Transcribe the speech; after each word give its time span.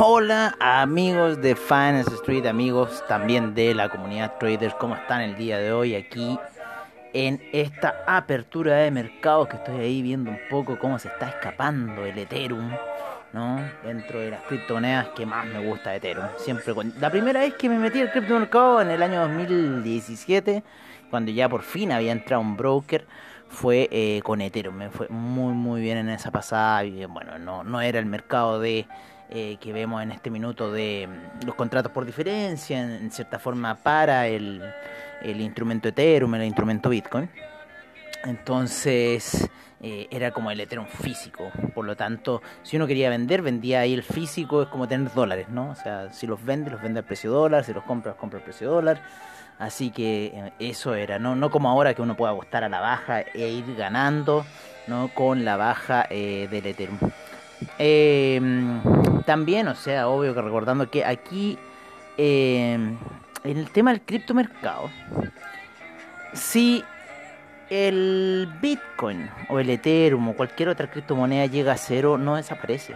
Hola 0.00 0.54
amigos 0.60 1.42
de 1.42 1.56
Finance 1.56 2.14
Street, 2.14 2.46
amigos 2.46 3.02
también 3.08 3.52
de 3.54 3.74
la 3.74 3.88
comunidad 3.88 4.34
traders, 4.38 4.74
¿cómo 4.76 4.94
están 4.94 5.22
el 5.22 5.36
día 5.36 5.58
de 5.58 5.72
hoy 5.72 5.96
aquí 5.96 6.38
en 7.12 7.42
esta 7.52 8.04
apertura 8.06 8.76
de 8.76 8.92
mercados 8.92 9.48
que 9.48 9.56
estoy 9.56 9.80
ahí 9.80 10.02
viendo 10.02 10.30
un 10.30 10.38
poco 10.48 10.78
cómo 10.78 11.00
se 11.00 11.08
está 11.08 11.30
escapando 11.30 12.06
el 12.06 12.16
Ethereum, 12.16 12.70
¿no? 13.32 13.60
Dentro 13.82 14.20
de 14.20 14.30
las 14.30 14.42
criptomonedas 14.42 15.08
que 15.16 15.26
más 15.26 15.44
me 15.46 15.66
gusta 15.66 15.92
Ethereum. 15.92 16.28
Siempre. 16.36 16.72
La 17.00 17.10
primera 17.10 17.40
vez 17.40 17.54
que 17.54 17.68
me 17.68 17.78
metí 17.78 18.00
al 18.00 18.12
criptomercado 18.12 18.80
en 18.80 18.90
el 18.90 19.02
año 19.02 19.22
2017, 19.22 20.62
cuando 21.10 21.32
ya 21.32 21.48
por 21.48 21.62
fin 21.62 21.90
había 21.90 22.12
entrado 22.12 22.40
un 22.40 22.56
broker, 22.56 23.04
fue 23.48 23.88
eh, 23.90 24.20
con 24.22 24.42
Ethereum. 24.42 24.76
Me 24.76 24.90
fue 24.90 25.08
muy 25.08 25.54
muy 25.54 25.80
bien 25.80 25.98
en 25.98 26.08
esa 26.10 26.30
pasada 26.30 26.84
bueno, 27.08 27.36
no, 27.40 27.64
no 27.64 27.80
era 27.80 27.98
el 27.98 28.06
mercado 28.06 28.60
de 28.60 28.86
eh, 29.30 29.58
que 29.60 29.72
vemos 29.72 30.02
en 30.02 30.10
este 30.10 30.30
minuto 30.30 30.72
de 30.72 31.06
mm, 31.06 31.46
los 31.46 31.54
contratos 31.54 31.92
por 31.92 32.06
diferencia, 32.06 32.80
en, 32.80 33.10
cierta 33.10 33.38
forma 33.38 33.74
para 33.74 34.26
el, 34.26 34.62
el 35.22 35.40
instrumento 35.40 35.88
Ethereum, 35.88 36.34
el 36.34 36.44
instrumento 36.44 36.88
Bitcoin. 36.88 37.28
Entonces 38.24 39.48
eh, 39.80 40.08
era 40.10 40.32
como 40.32 40.50
el 40.50 40.60
Ethereum 40.60 40.86
físico. 40.86 41.50
Por 41.74 41.84
lo 41.84 41.96
tanto, 41.96 42.42
si 42.62 42.76
uno 42.76 42.86
quería 42.86 43.10
vender, 43.10 43.42
vendía 43.42 43.80
ahí 43.80 43.94
el 43.94 44.02
físico, 44.02 44.62
es 44.62 44.68
como 44.68 44.88
tener 44.88 45.12
dólares, 45.12 45.48
¿no? 45.50 45.70
O 45.70 45.74
sea, 45.74 46.12
si 46.12 46.26
los 46.26 46.44
vende, 46.44 46.70
los 46.70 46.82
vende 46.82 47.00
al 47.00 47.04
precio 47.04 47.30
dólar, 47.30 47.64
si 47.64 47.72
los 47.72 47.84
compra, 47.84 48.12
los 48.12 48.18
compra 48.18 48.38
al 48.38 48.44
precio 48.44 48.70
dólar. 48.70 49.00
Así 49.58 49.90
que 49.90 50.26
eh, 50.34 50.52
eso 50.58 50.94
era, 50.94 51.18
¿no? 51.18 51.36
No 51.36 51.50
como 51.50 51.68
ahora 51.68 51.94
que 51.94 52.02
uno 52.02 52.16
puede 52.16 52.32
apostar 52.32 52.64
a 52.64 52.68
la 52.68 52.80
baja 52.80 53.20
e 53.20 53.48
ir 53.48 53.76
ganando, 53.76 54.44
¿no? 54.86 55.08
Con 55.14 55.44
la 55.44 55.56
baja 55.56 56.06
del 56.10 56.66
Ethereum. 56.66 56.98
Eh, 57.78 58.40
también, 59.28 59.68
o 59.68 59.74
sea, 59.74 60.08
obvio 60.08 60.34
que 60.34 60.40
recordando 60.40 60.90
que 60.90 61.04
aquí, 61.04 61.58
en 62.16 62.96
el 63.44 63.70
tema 63.70 63.90
del 63.90 64.00
criptomercado, 64.00 64.88
si 66.32 66.82
el 67.68 68.48
Bitcoin 68.62 69.28
o 69.50 69.58
el 69.58 69.68
Ethereum 69.68 70.28
o 70.30 70.32
cualquier 70.34 70.70
otra 70.70 70.90
criptomoneda 70.90 71.44
llega 71.44 71.72
a 71.72 71.76
cero, 71.76 72.16
no 72.16 72.36
desaparece. 72.36 72.94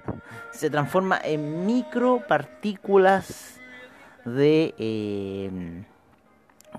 Se 0.52 0.70
transforma 0.70 1.20
en 1.22 1.66
micropartículas 1.66 3.60
de... 4.24 4.74
Eh, 4.78 5.84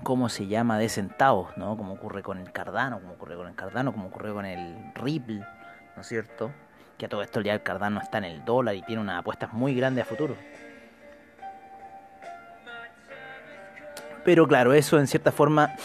¿cómo 0.02 0.28
se 0.28 0.48
llama? 0.48 0.78
De 0.78 0.88
centavos, 0.88 1.56
¿no? 1.56 1.76
Como 1.76 1.92
ocurre 1.92 2.24
con 2.24 2.38
el 2.38 2.50
Cardano, 2.50 2.98
como 2.98 3.12
ocurre 3.12 3.36
con 3.36 3.46
el 3.46 3.54
Cardano, 3.54 3.92
como 3.92 4.08
ocurre 4.08 4.32
con 4.32 4.46
el 4.46 4.92
Ripple, 4.96 5.46
¿no 5.94 6.02
es 6.02 6.08
cierto? 6.08 6.50
Que 6.98 7.06
a 7.06 7.08
todo 7.08 7.22
esto 7.22 7.40
ya 7.40 7.52
el 7.52 7.62
Cardano 7.62 8.00
está 8.00 8.18
en 8.18 8.24
el 8.24 8.44
dólar 8.44 8.74
y 8.74 8.82
tiene 8.82 9.02
unas 9.02 9.20
apuestas 9.20 9.52
muy 9.52 9.74
grandes 9.74 10.04
a 10.04 10.08
futuro. 10.08 10.36
Pero 14.24 14.48
claro, 14.48 14.72
eso 14.72 14.98
en 14.98 15.06
cierta 15.06 15.30
forma 15.30 15.76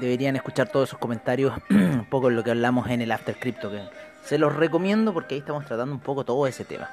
deberían 0.00 0.36
escuchar 0.36 0.68
todos 0.68 0.88
esos 0.88 0.98
comentarios, 0.98 1.54
un 1.70 2.06
poco 2.10 2.30
lo 2.30 2.42
que 2.42 2.50
hablamos 2.50 2.88
en 2.90 3.02
el 3.02 3.12
After 3.12 3.38
Crypto, 3.38 3.70
que 3.70 3.82
se 4.24 4.38
los 4.38 4.54
recomiendo 4.54 5.12
porque 5.12 5.34
ahí 5.34 5.40
estamos 5.40 5.64
tratando 5.64 5.94
un 5.94 6.00
poco 6.00 6.24
todo 6.24 6.46
ese 6.46 6.64
tema. 6.64 6.90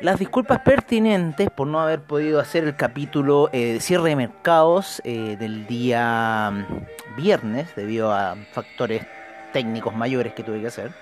Las 0.00 0.18
disculpas 0.18 0.60
pertinentes 0.60 1.50
por 1.50 1.66
no 1.66 1.80
haber 1.80 2.00
podido 2.00 2.38
hacer 2.38 2.62
el 2.64 2.76
capítulo 2.76 3.50
eh, 3.52 3.74
de 3.74 3.80
cierre 3.80 4.10
de 4.10 4.16
mercados 4.16 5.02
eh, 5.04 5.36
del 5.36 5.66
día 5.66 6.52
mm, 6.52 7.16
viernes 7.16 7.74
debido 7.74 8.12
a 8.12 8.36
factores 8.52 9.04
técnicos 9.52 9.96
mayores 9.96 10.34
que 10.34 10.44
tuve 10.44 10.60
que 10.60 10.68
hacer. 10.68 10.92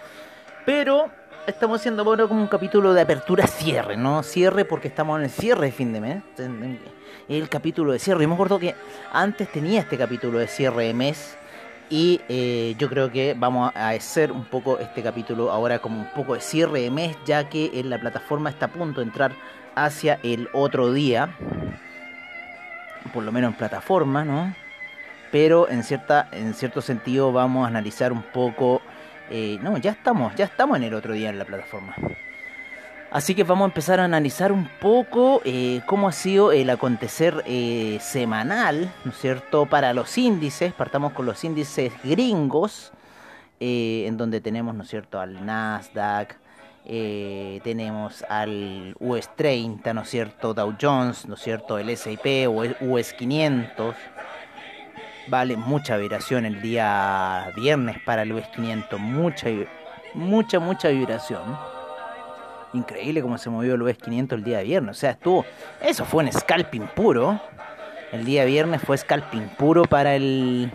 Pero 0.66 1.10
estamos 1.47 1.81
haciendo 1.81 2.03
ahora 2.03 2.27
como 2.27 2.43
un 2.43 2.49
capítulo 2.49 2.93
de 2.93 3.00
apertura 3.00 3.47
cierre, 3.47 3.97
¿no? 3.97 4.25
Cierre 4.25 4.65
porque 4.65 4.88
estamos 4.88 5.16
en 5.19 5.25
el 5.25 5.31
cierre 5.31 5.66
de 5.66 5.72
fin 5.72 5.93
de 5.93 6.00
mes. 6.00 6.22
El 7.28 7.49
capítulo 7.49 7.93
de 7.93 8.00
cierre. 8.00 8.25
Y 8.25 8.27
me 8.27 8.34
acuerdo 8.34 8.59
que 8.59 8.75
antes 9.12 9.50
tenía 9.53 9.81
este 9.81 9.97
capítulo 9.97 10.41
de 10.41 10.49
cierre 10.49 10.87
de 10.87 10.94
mes. 10.94 11.38
Y 11.88 12.21
eh, 12.28 12.75
yo 12.78 12.88
creo 12.88 13.12
que 13.12 13.37
vamos 13.38 13.71
a 13.76 13.91
hacer 13.91 14.32
un 14.32 14.44
poco 14.44 14.81
este 14.81 15.05
capítulo 15.05 15.53
ahora 15.53 15.78
como 15.78 16.00
un 16.00 16.09
poco 16.09 16.34
de 16.34 16.41
cierre 16.41 16.81
de 16.81 16.91
mes, 16.91 17.16
ya 17.25 17.49
que 17.49 17.71
en 17.75 17.88
la 17.88 18.00
plataforma 18.00 18.50
está 18.50 18.66
a 18.66 18.72
punto 18.72 19.00
de 19.00 19.06
entrar 19.06 19.31
hacia 19.76 20.19
el 20.25 20.49
otro 20.53 20.93
día, 20.93 21.37
por 23.15 23.22
lo 23.22 23.31
menos 23.31 23.53
en 23.53 23.56
plataforma, 23.56 24.25
¿no? 24.25 24.53
Pero 25.31 25.69
en 25.69 25.84
cierta, 25.84 26.28
en 26.32 26.55
cierto 26.55 26.81
sentido 26.81 27.31
vamos 27.31 27.65
a 27.65 27.69
analizar 27.69 28.12
un 28.12 28.22
poco, 28.22 28.82
eh, 29.31 29.59
no, 29.62 29.78
ya 29.78 29.92
estamos, 29.92 30.34
ya 30.34 30.44
estamos 30.44 30.76
en 30.76 30.84
el 30.84 30.94
otro 30.94 31.12
día 31.12 31.31
en 31.31 31.38
la 31.38 31.44
plataforma. 31.44 31.94
Así 33.10 33.34
que 33.34 33.44
vamos 33.44 33.66
a 33.66 33.69
empezar 33.69 34.00
a 34.00 34.04
analizar 34.04 34.53
un 34.53 34.69
poco 34.81 35.41
eh, 35.44 35.81
cómo 35.87 36.09
ha 36.09 36.12
sido 36.12 36.53
el 36.53 36.69
acontecer 36.69 37.42
eh, 37.47 37.98
semanal, 38.00 38.92
¿no 39.04 39.12
es 39.12 39.19
cierto?, 39.19 39.66
para 39.66 39.94
los 39.94 40.19
índices. 40.19 40.72
Partamos 40.72 41.12
con 41.12 41.25
los 41.25 41.42
índices 41.44 41.92
gringos, 42.03 42.92
eh, 43.60 44.04
en 44.06 44.16
donde 44.16 44.41
tenemos, 44.41 44.75
¿no 44.75 44.82
es 44.82 44.91
cierto?, 44.91 45.20
al 45.20 45.47
Nasdaq, 45.47 46.37
eh, 46.84 47.60
tenemos 47.64 48.22
al 48.28 48.94
US 49.00 49.31
30, 49.34 49.94
¿no 49.94 50.03
es 50.03 50.10
cierto?, 50.10 50.53
Dow 50.53 50.75
Jones, 50.78 51.26
¿no 51.26 51.37
es 51.37 51.41
cierto?, 51.41 51.78
el 51.78 51.88
el 51.88 52.76
US 52.81 53.12
500. 53.12 53.94
Vale, 55.28 55.56
mucha 55.56 55.97
vibración 55.97 56.47
el 56.47 56.62
día 56.62 57.50
viernes 57.56 57.97
para 58.04 58.22
el 58.22 58.32
US 58.32 58.47
500, 58.54 59.00
mucha, 59.00 59.48
mucha, 60.14 60.60
mucha 60.60 60.88
vibración. 60.88 61.59
Increíble 62.72 63.22
cómo 63.22 63.37
se 63.37 63.50
movió 63.50 63.75
el 63.75 63.82
US 63.82 63.98
500 63.98 64.38
el 64.38 64.44
día 64.44 64.60
viernes. 64.60 64.97
O 64.97 65.00
sea, 65.00 65.10
estuvo. 65.12 65.44
Eso 65.81 66.04
fue 66.04 66.22
un 66.22 66.32
scalping 66.32 66.87
puro. 66.94 67.41
El 68.12 68.25
día 68.25 68.44
viernes 68.44 68.81
fue 68.82 68.97
scalping 68.97 69.48
puro 69.59 69.84
para 69.84 70.14
el. 70.14 70.70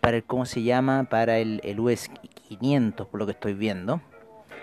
Para 0.00 0.16
el. 0.16 0.24
¿Cómo 0.24 0.46
se 0.46 0.62
llama? 0.62 1.04
Para 1.04 1.36
el, 1.38 1.60
el 1.62 1.78
US 1.78 2.10
500, 2.48 3.06
por 3.08 3.20
lo 3.20 3.26
que 3.26 3.32
estoy 3.32 3.52
viendo. 3.52 4.00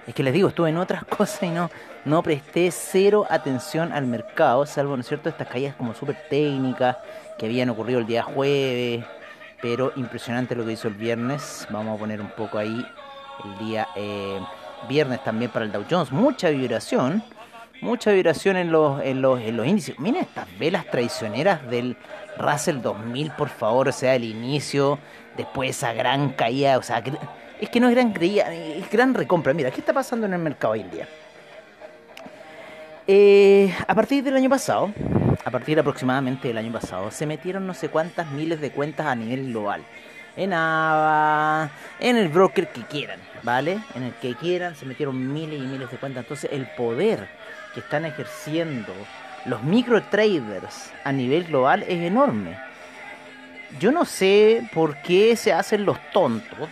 Es 0.08 0.16
que 0.16 0.24
les 0.24 0.34
digo, 0.34 0.50
estuve 0.50 0.70
en 0.70 0.78
otras 0.78 1.06
cosas 1.18 1.44
y 1.44 1.50
no, 1.50 1.70
no 2.06 2.24
presté 2.24 2.72
cero 2.72 3.26
atención 3.30 3.94
al 3.94 4.06
mercado, 4.06 4.66
salvo, 4.66 4.98
¿no 4.98 5.02
es 5.02 5.08
cierto?, 5.08 5.30
estas 5.30 5.48
caídas 5.48 5.76
como 5.76 5.94
súper 5.94 6.18
técnicas 6.30 6.98
que 7.38 7.46
habían 7.46 7.70
ocurrido 7.70 8.00
el 8.00 8.06
día 8.06 8.24
jueves. 8.24 9.06
Pero 9.62 9.94
impresionante 9.96 10.56
lo 10.56 10.66
que 10.66 10.74
hizo 10.74 10.88
el 10.88 10.96
viernes. 10.96 11.68
Vamos 11.70 11.96
a 11.96 12.00
poner 12.00 12.20
un 12.20 12.30
poco 12.30 12.58
ahí 12.58 12.86
el 13.46 13.66
día 13.66 13.88
eh, 13.96 14.40
viernes 14.90 15.24
también 15.24 15.52
para 15.52 15.66
el 15.66 15.72
Dow 15.72 15.86
Jones. 15.90 16.12
Mucha 16.12 16.50
vibración. 16.50 17.24
Mucha 17.82 18.12
vibración 18.12 18.56
en 18.56 18.72
los, 18.72 19.02
en 19.02 19.22
los, 19.22 19.42
en 19.42 19.58
los 19.58 19.68
índices. 19.68 20.00
Miren 20.00 20.22
estas 20.22 20.48
velas 20.58 20.86
traicioneras 20.90 21.70
del 21.70 21.98
Russell 22.38 22.82
2000, 22.82 23.32
por 23.32 23.50
favor. 23.50 23.90
O 23.90 23.92
sea, 23.92 24.16
el 24.16 24.24
inicio, 24.24 25.00
después 25.36 25.72
esa 25.72 25.94
gran 25.94 26.30
caída. 26.30 26.78
O 26.78 26.82
sea, 26.84 27.04
es 27.60 27.70
que 27.70 27.80
no 27.80 27.90
es 27.90 27.96
gran 27.96 28.14
caída, 28.14 28.54
es 28.54 28.90
gran 28.90 29.14
recompra. 29.14 29.54
Mira, 29.54 29.72
¿qué 29.72 29.82
está 29.82 29.94
pasando 29.94 30.26
en 30.26 30.34
el 30.34 30.40
mercado 30.40 30.74
hoy 30.74 30.82
en 30.82 30.92
día? 30.92 31.08
Eh, 33.06 33.74
a 33.86 33.94
partir 33.94 34.24
del 34.24 34.38
año 34.38 34.50
pasado, 34.50 34.94
a 35.46 35.52
partir 35.52 35.80
aproximadamente 35.80 36.48
del 36.48 36.58
año 36.58 36.72
pasado, 36.72 37.12
se 37.12 37.26
metieron 37.26 37.68
no 37.68 37.74
sé 37.74 37.90
cuántas 37.90 38.32
miles 38.32 38.62
de 38.62 38.72
cuentas 38.72 39.08
a 39.08 39.16
nivel 39.16 39.48
global. 39.48 39.84
En 40.36 40.52
AVA, 40.54 41.70
en 42.00 42.18
el 42.18 42.28
broker 42.30 42.70
que 42.70 42.82
quieran, 42.82 43.20
¿vale? 43.44 43.80
En 43.94 44.04
el 44.04 44.14
que 44.14 44.34
quieran, 44.36 44.76
se 44.76 44.86
metieron 44.86 45.32
miles 45.32 45.60
y 45.60 45.64
miles 45.64 45.92
de 45.92 45.98
cuentas. 45.98 46.24
Entonces, 46.24 46.52
el 46.52 46.66
poder 46.76 47.28
que 47.74 47.82
están 47.82 48.06
ejerciendo 48.06 48.94
los 49.46 49.62
micro 49.64 50.02
traders 50.04 50.92
a 51.04 51.12
nivel 51.12 51.44
global 51.44 51.84
es 51.84 52.02
enorme. 52.02 52.58
Yo 53.80 53.92
no 53.92 54.06
sé 54.06 54.68
por 54.74 54.98
qué 55.02 55.36
se 55.36 55.52
hacen 55.52 55.86
los 55.86 56.00
tontos 56.12 56.70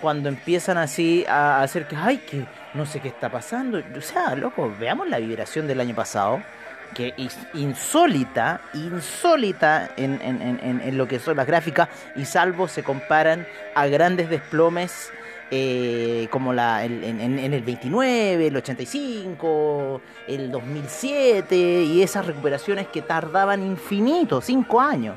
cuando 0.00 0.28
empiezan 0.28 0.78
así 0.78 1.24
a 1.28 1.62
hacer 1.62 1.86
que, 1.86 1.96
ay, 1.96 2.18
que 2.18 2.44
no 2.74 2.86
sé 2.86 3.00
qué 3.00 3.08
está 3.08 3.28
pasando. 3.28 3.80
O 3.96 4.00
sea, 4.00 4.34
loco, 4.34 4.72
veamos 4.78 5.08
la 5.08 5.18
vibración 5.18 5.66
del 5.66 5.80
año 5.80 5.94
pasado. 5.94 6.42
Que 6.94 7.12
es 7.16 7.36
insólita, 7.54 8.60
insólita 8.74 9.90
en, 9.96 10.20
en- 10.22 10.96
lo 10.96 11.06
que 11.08 11.18
son 11.18 11.36
las 11.36 11.46
gráficas 11.46 11.88
y 12.16 12.24
salvo 12.24 12.68
se 12.68 12.82
comparan 12.82 13.46
a 13.74 13.86
grandes 13.86 14.30
desplomes 14.30 15.10
eh, 15.50 16.28
como 16.30 16.52
la, 16.52 16.84
el- 16.84 17.04
en, 17.04 17.38
el 17.38 17.62
29, 17.62 18.46
el 18.46 18.56
85, 18.56 20.00
el 20.28 20.50
2007 20.50 21.56
y 21.56 22.02
esas 22.02 22.26
recuperaciones 22.26 22.86
que 22.88 23.02
tardaban 23.02 23.62
infinito, 23.64 24.40
5 24.40 24.80
años. 24.80 25.16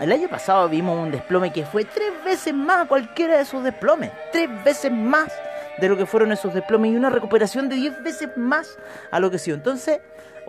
El 0.00 0.12
año 0.12 0.28
pasado 0.28 0.68
vimos 0.68 0.96
un 0.98 1.10
desplome 1.10 1.52
que 1.52 1.66
fue 1.66 1.84
tres 1.84 2.12
veces 2.24 2.54
más 2.54 2.84
a 2.84 2.88
cualquiera 2.88 3.36
de 3.36 3.42
esos 3.42 3.64
desplomes. 3.64 4.12
Tres 4.30 4.48
veces 4.64 4.92
más 4.92 5.32
de 5.78 5.88
lo 5.88 5.96
que 5.96 6.06
fueron 6.06 6.30
esos 6.30 6.54
desplomes 6.54 6.92
y 6.92 6.96
una 6.96 7.10
recuperación 7.10 7.68
de 7.68 7.74
10 7.76 8.02
veces 8.04 8.28
más 8.36 8.78
a 9.10 9.18
lo 9.18 9.28
que 9.30 9.38
sí. 9.38 9.50
Entonces, 9.50 9.98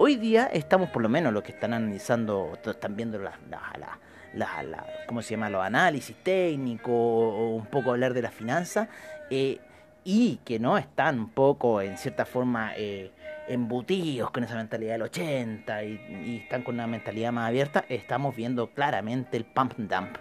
hoy 0.01 0.15
día 0.15 0.45
estamos 0.47 0.89
por 0.89 1.01
lo 1.01 1.09
menos 1.09 1.33
los 1.33 1.43
que 1.43 1.51
están 1.51 1.73
analizando, 1.73 2.57
están 2.65 2.95
viendo 2.95 3.19
las, 3.19 3.35
las- 3.49 4.63
las- 4.65 4.85
¿cómo 5.07 5.21
se 5.21 5.31
llama? 5.31 5.49
Los 5.49 5.63
análisis 5.63 6.15
técnicos 6.23 6.91
un 6.93 7.65
poco 7.65 7.91
hablar 7.91 8.13
de 8.13 8.21
las 8.21 8.33
finanzas 8.33 8.87
eh, 9.29 9.59
y 10.03 10.37
que 10.45 10.59
no 10.59 10.77
están 10.77 11.19
un 11.19 11.29
poco 11.29 11.81
en 11.81 11.97
cierta 11.97 12.25
forma 12.25 12.71
eh, 12.77 13.11
embutidos 13.47 14.31
con 14.31 14.43
esa 14.43 14.55
mentalidad 14.55 14.93
del 14.93 15.01
80 15.03 15.83
y, 15.83 15.89
y 16.25 16.37
están 16.43 16.63
con 16.63 16.75
una 16.75 16.87
mentalidad 16.87 17.31
más 17.31 17.47
abierta, 17.49 17.83
estamos 17.89 18.35
viendo 18.35 18.67
claramente 18.67 19.35
el 19.37 19.45
pump 19.45 19.73
and 19.77 19.93
dump. 19.93 20.17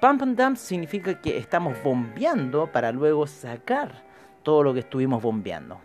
Pump 0.00 0.22
and 0.22 0.40
dump 0.40 0.56
significa 0.56 1.20
que 1.20 1.36
estamos 1.36 1.76
bombeando 1.82 2.70
para 2.70 2.92
luego 2.92 3.26
sacar 3.26 3.90
todo 4.44 4.62
lo 4.62 4.72
que 4.72 4.80
estuvimos 4.80 5.20
bombeando. 5.20 5.80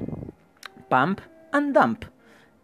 Pump 0.88 1.20
and 1.52 1.76
dump. 1.78 2.06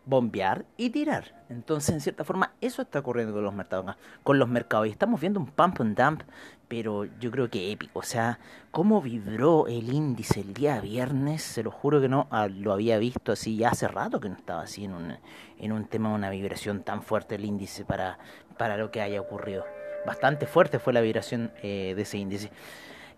Bombear 0.06 0.66
y 0.78 0.90
tirar. 0.90 1.36
Entonces, 1.50 1.94
en 1.94 2.02
cierta 2.02 2.24
forma, 2.24 2.54
eso 2.62 2.82
está 2.82 3.00
ocurriendo 3.00 3.34
con 3.34 3.44
los 3.44 3.54
mercados. 3.54 3.96
Con 4.24 4.40
los 4.40 4.50
mercados. 4.50 4.88
Y 4.88 4.92
estamos 4.92 5.20
viendo 5.20 5.40
un 5.40 5.48
pump 5.48 5.82
and 5.82 5.98
dump, 5.98 6.22
pero 6.68 7.06
yo 7.20 7.32
creo 7.32 7.50
que 7.50 7.72
épico. 7.72 8.00
O 8.00 8.04
sea, 8.04 8.40
cómo 8.72 9.02
vibró 9.02 9.68
el 9.68 9.92
índice 9.92 10.42
el 10.42 10.54
día 10.54 10.80
viernes, 10.80 11.42
se 11.42 11.64
lo 11.64 11.72
juro 11.72 12.00
que 12.00 12.08
no 12.08 12.28
ah, 12.32 12.48
lo 12.48 12.72
había 12.72 12.98
visto 12.98 13.32
así 13.32 13.58
ya 13.58 13.70
hace 13.70 13.88
rato 13.88 14.20
que 14.20 14.30
no 14.30 14.36
estaba 14.36 14.62
así 14.62 14.86
en 14.86 14.94
un, 14.94 15.18
en 15.58 15.72
un 15.72 15.86
tema, 15.86 16.14
una 16.14 16.30
vibración 16.30 16.84
tan 16.84 17.02
fuerte 17.02 17.36
el 17.36 17.46
índice 17.46 17.84
para, 17.86 18.20
para 18.58 18.78
lo 18.78 18.92
que 18.92 19.02
haya 19.02 19.20
ocurrido. 19.20 19.66
Bastante 20.06 20.46
fuerte 20.46 20.80
fue 20.80 20.94
la 20.94 21.02
vibración 21.02 21.52
eh, 21.62 21.94
de 21.96 22.02
ese 22.02 22.18
índice. 22.18 22.52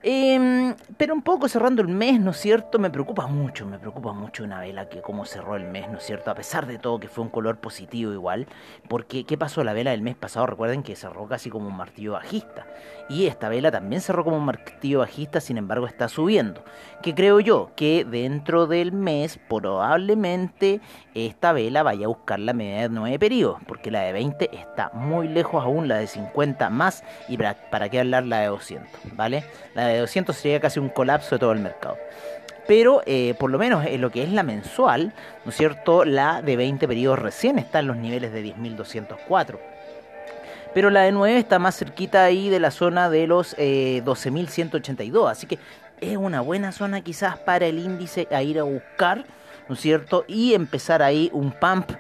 Em, 0.04 0.74
pero 0.98 1.14
un 1.14 1.22
poco 1.22 1.48
cerrando 1.48 1.84
el 1.84 1.88
mes, 1.88 2.20
¿no 2.20 2.32
es 2.32 2.38
cierto? 2.38 2.80
Me 2.80 2.90
preocupa 2.90 3.28
mucho, 3.28 3.68
me 3.68 3.78
preocupa 3.78 4.14
mucho 4.14 4.44
una 4.44 4.60
vela 4.60 4.90
que 4.90 5.00
cómo 5.00 5.26
cerró 5.26 5.56
el 5.56 5.66
mes, 5.66 5.90
¿no 5.92 6.00
es 6.00 6.04
cierto? 6.04 6.32
A 6.32 6.36
pesar 6.36 6.66
de 6.66 6.80
todo 6.80 7.00
que 7.00 7.08
fue 7.08 7.24
un 7.24 7.30
color 7.30 7.58
positivo 7.58 8.12
igual, 8.12 8.48
porque 8.88 9.26
¿qué 9.26 9.38
pasó? 9.38 9.64
La 9.64 9.74
vela 9.74 9.92
del 9.92 10.02
mes 10.02 10.16
pasado, 10.16 10.48
recuerden 10.48 10.82
que 10.82 10.96
cerró 10.96 11.28
casi 11.28 11.52
como 11.52 11.68
un 11.68 11.78
martillo 11.78 12.14
bajista. 12.14 12.66
Y 13.10 13.28
esta 13.28 13.48
vela 13.50 13.70
también 13.70 14.02
cerró 14.02 14.24
como 14.24 14.38
un 14.38 14.46
martillo 14.46 15.00
bajista, 15.00 15.40
sin 15.40 15.58
embargo 15.58 15.86
está 15.86 16.08
subiendo. 16.08 16.64
Que 17.04 17.14
creo 17.14 17.40
yo 17.40 17.72
que 17.76 18.04
dentro 18.04 18.66
del 18.66 18.94
mes 18.94 19.40
probablemente 19.50 20.82
esta 21.14 21.52
vela 21.52 21.84
vaya 21.84 22.06
a 22.06 22.10
buscar 22.10 22.40
la 22.40 22.54
media 22.54 22.84
de 22.84 22.90
9 22.90 23.20
periodos, 23.20 23.60
porque 23.68 23.92
la 23.92 24.02
de 24.02 24.14
20 24.14 24.50
está 24.58 24.90
muy 24.94 25.28
lejos 25.28 25.64
aún, 25.64 25.88
la 25.88 25.98
de 25.98 26.08
50 26.08 26.72
más, 26.72 27.04
y 27.28 27.38
para, 27.38 27.56
para 27.70 27.90
qué 27.90 28.00
hablar 28.00 28.26
la 28.26 28.40
de 28.40 28.48
200, 28.48 28.90
¿vale? 29.16 29.44
La 29.76 29.88
de 29.88 29.91
200 30.00 30.36
sería 30.36 30.60
casi 30.60 30.80
un 30.80 30.90
colapso 30.90 31.36
de 31.36 31.40
todo 31.40 31.52
el 31.52 31.60
mercado. 31.60 31.98
Pero 32.68 33.02
eh, 33.06 33.36
por 33.38 33.50
lo 33.50 33.58
menos 33.58 33.86
en 33.86 34.02
lo 34.02 34.12
que 34.12 34.24
es 34.24 34.32
la 34.32 34.44
mensual, 34.44 35.14
¿no 35.44 35.52
es 35.52 35.58
cierto? 35.58 36.06
La 36.06 36.42
de 36.42 36.56
20 36.56 36.88
periodos 36.88 37.20
recién 37.20 37.60
está 37.60 37.80
en 37.80 37.88
los 37.88 37.98
niveles 37.98 38.32
de 38.32 38.44
10.204. 38.46 39.60
Pero 40.74 40.90
la 40.90 41.02
de 41.02 41.12
9 41.12 41.38
está 41.38 41.60
más 41.60 41.78
cerquita 41.78 42.24
ahí 42.24 42.50
de 42.50 42.60
la 42.60 42.72
zona 42.72 43.10
de 43.10 43.28
los 43.28 43.56
eh, 43.58 44.02
12.182. 44.06 45.30
Así 45.30 45.48
que 45.48 45.60
es 46.00 46.18
una 46.18 46.42
buena 46.42 46.72
zona 46.72 47.02
quizás 47.02 47.38
para 47.38 47.66
el 47.66 47.78
índice 47.78 48.28
a 48.32 48.42
ir 48.42 48.60
a 48.60 48.64
buscar, 48.64 49.26
¿no 49.68 49.76
es 49.76 49.82
cierto? 49.82 50.24
Y 50.28 50.54
empezar 50.54 51.02
ahí 51.02 51.30
un 51.34 51.52
pump 51.52 51.92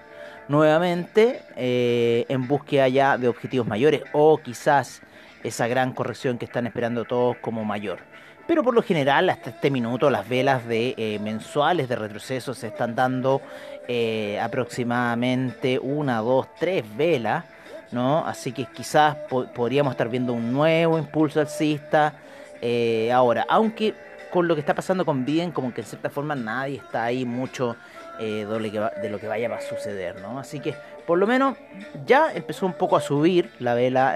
nuevamente 0.47 1.41
eh, 1.55 2.25
en 2.29 2.47
búsqueda 2.47 2.87
ya 2.87 3.17
de 3.17 3.27
objetivos 3.27 3.67
mayores 3.67 4.03
o 4.13 4.37
quizás 4.37 5.01
esa 5.43 5.67
gran 5.67 5.93
corrección 5.93 6.37
que 6.37 6.45
están 6.45 6.67
esperando 6.67 7.05
todos 7.05 7.37
como 7.37 7.63
mayor. 7.65 7.99
Pero 8.47 8.63
por 8.63 8.73
lo 8.73 8.81
general, 8.81 9.29
hasta 9.29 9.51
este 9.51 9.69
minuto, 9.69 10.09
las 10.09 10.27
velas 10.27 10.67
de 10.67 10.93
eh, 10.97 11.19
mensuales 11.19 11.87
de 11.87 11.95
retroceso 11.95 12.53
se 12.53 12.67
están 12.67 12.95
dando 12.95 13.39
eh, 13.87 14.39
aproximadamente 14.41 15.79
una, 15.79 16.17
dos, 16.19 16.47
tres 16.59 16.83
velas, 16.97 17.45
¿no? 17.91 18.25
Así 18.25 18.51
que 18.51 18.65
quizás 18.65 19.15
po- 19.29 19.45
podríamos 19.53 19.91
estar 19.91 20.09
viendo 20.09 20.33
un 20.33 20.51
nuevo 20.51 20.97
impulso 20.97 21.39
alcista 21.39 22.13
eh, 22.61 23.11
ahora, 23.11 23.45
aunque 23.47 23.93
con 24.31 24.47
lo 24.47 24.55
que 24.55 24.61
está 24.61 24.73
pasando 24.73 25.05
con 25.05 25.23
Bien, 25.23 25.51
como 25.51 25.73
que 25.73 25.81
en 25.81 25.87
cierta 25.87 26.09
forma 26.09 26.35
nadie 26.35 26.77
está 26.77 27.03
ahí 27.03 27.25
mucho 27.25 27.75
eh, 28.19 28.45
de, 28.45 29.09
lo 29.09 29.19
que 29.19 29.27
vaya 29.27 29.53
a 29.53 29.61
suceder, 29.61 30.19
¿no? 30.19 30.39
Así 30.39 30.59
que 30.59 30.73
por 31.05 31.17
lo 31.19 31.27
menos 31.27 31.57
ya 32.05 32.33
empezó 32.33 32.65
un 32.65 32.73
poco 32.73 32.97
a 32.97 33.01
subir 33.01 33.51
la 33.59 33.75
vela. 33.75 34.15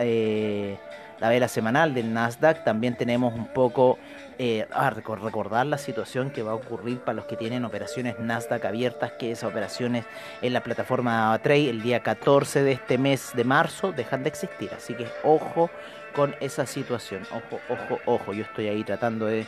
La 1.20 1.30
vela 1.30 1.48
semanal 1.48 1.94
del 1.94 2.14
Nasdaq. 2.14 2.64
También 2.64 2.96
tenemos 2.96 3.34
un 3.34 3.48
poco 3.48 3.98
eh, 4.38 4.68
a 4.72 4.92
recor- 4.92 5.22
recordar 5.22 5.66
la 5.66 5.78
situación 5.78 6.30
que 6.30 6.44
va 6.44 6.52
a 6.52 6.56
ocurrir 6.56 7.00
para 7.00 7.16
los 7.16 7.26
que 7.26 7.38
tienen 7.38 7.64
operaciones 7.66 8.20
Nasdaq 8.20 8.66
abiertas, 8.66 9.14
que 9.14 9.32
esas 9.32 9.50
operaciones 9.50 10.06
en 10.42 10.54
la 10.54 10.62
plataforma 10.62 11.38
Trade 11.42 11.70
el 11.70 11.82
día 11.82 12.02
14 12.02 12.64
de 12.64 12.74
este 12.74 12.98
mes 12.98 13.32
de 13.34 13.44
marzo 13.44 13.92
dejan 13.92 14.24
de 14.24 14.30
existir. 14.30 14.72
Así 14.76 14.94
que 14.94 15.08
ojo 15.24 15.70
con 16.16 16.36
esa 16.40 16.66
situación. 16.66 17.24
Ojo, 17.32 17.60
ojo, 17.70 18.00
ojo. 18.06 18.34
Yo 18.34 18.44
estoy 18.44 18.68
ahí 18.68 18.84
tratando 18.84 19.26
de 19.26 19.46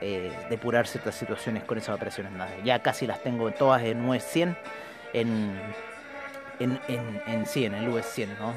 eh, 0.00 0.32
depurar 0.50 0.86
ciertas 0.86 1.14
situaciones 1.14 1.64
con 1.64 1.78
esas 1.78 1.94
operaciones 1.96 2.32
Nasdaq. 2.32 2.62
Ya 2.64 2.78
casi 2.80 3.06
las 3.06 3.22
tengo 3.22 3.50
todas 3.50 3.82
en 3.82 4.04
US 4.08 4.22
100, 4.24 4.56
en, 5.12 5.52
en, 6.60 6.78
en, 6.88 7.22
en, 7.26 7.46
sí, 7.46 7.64
en 7.64 7.74
el 7.74 7.88
US 7.88 8.06
100, 8.06 8.30
¿no? 8.38 8.52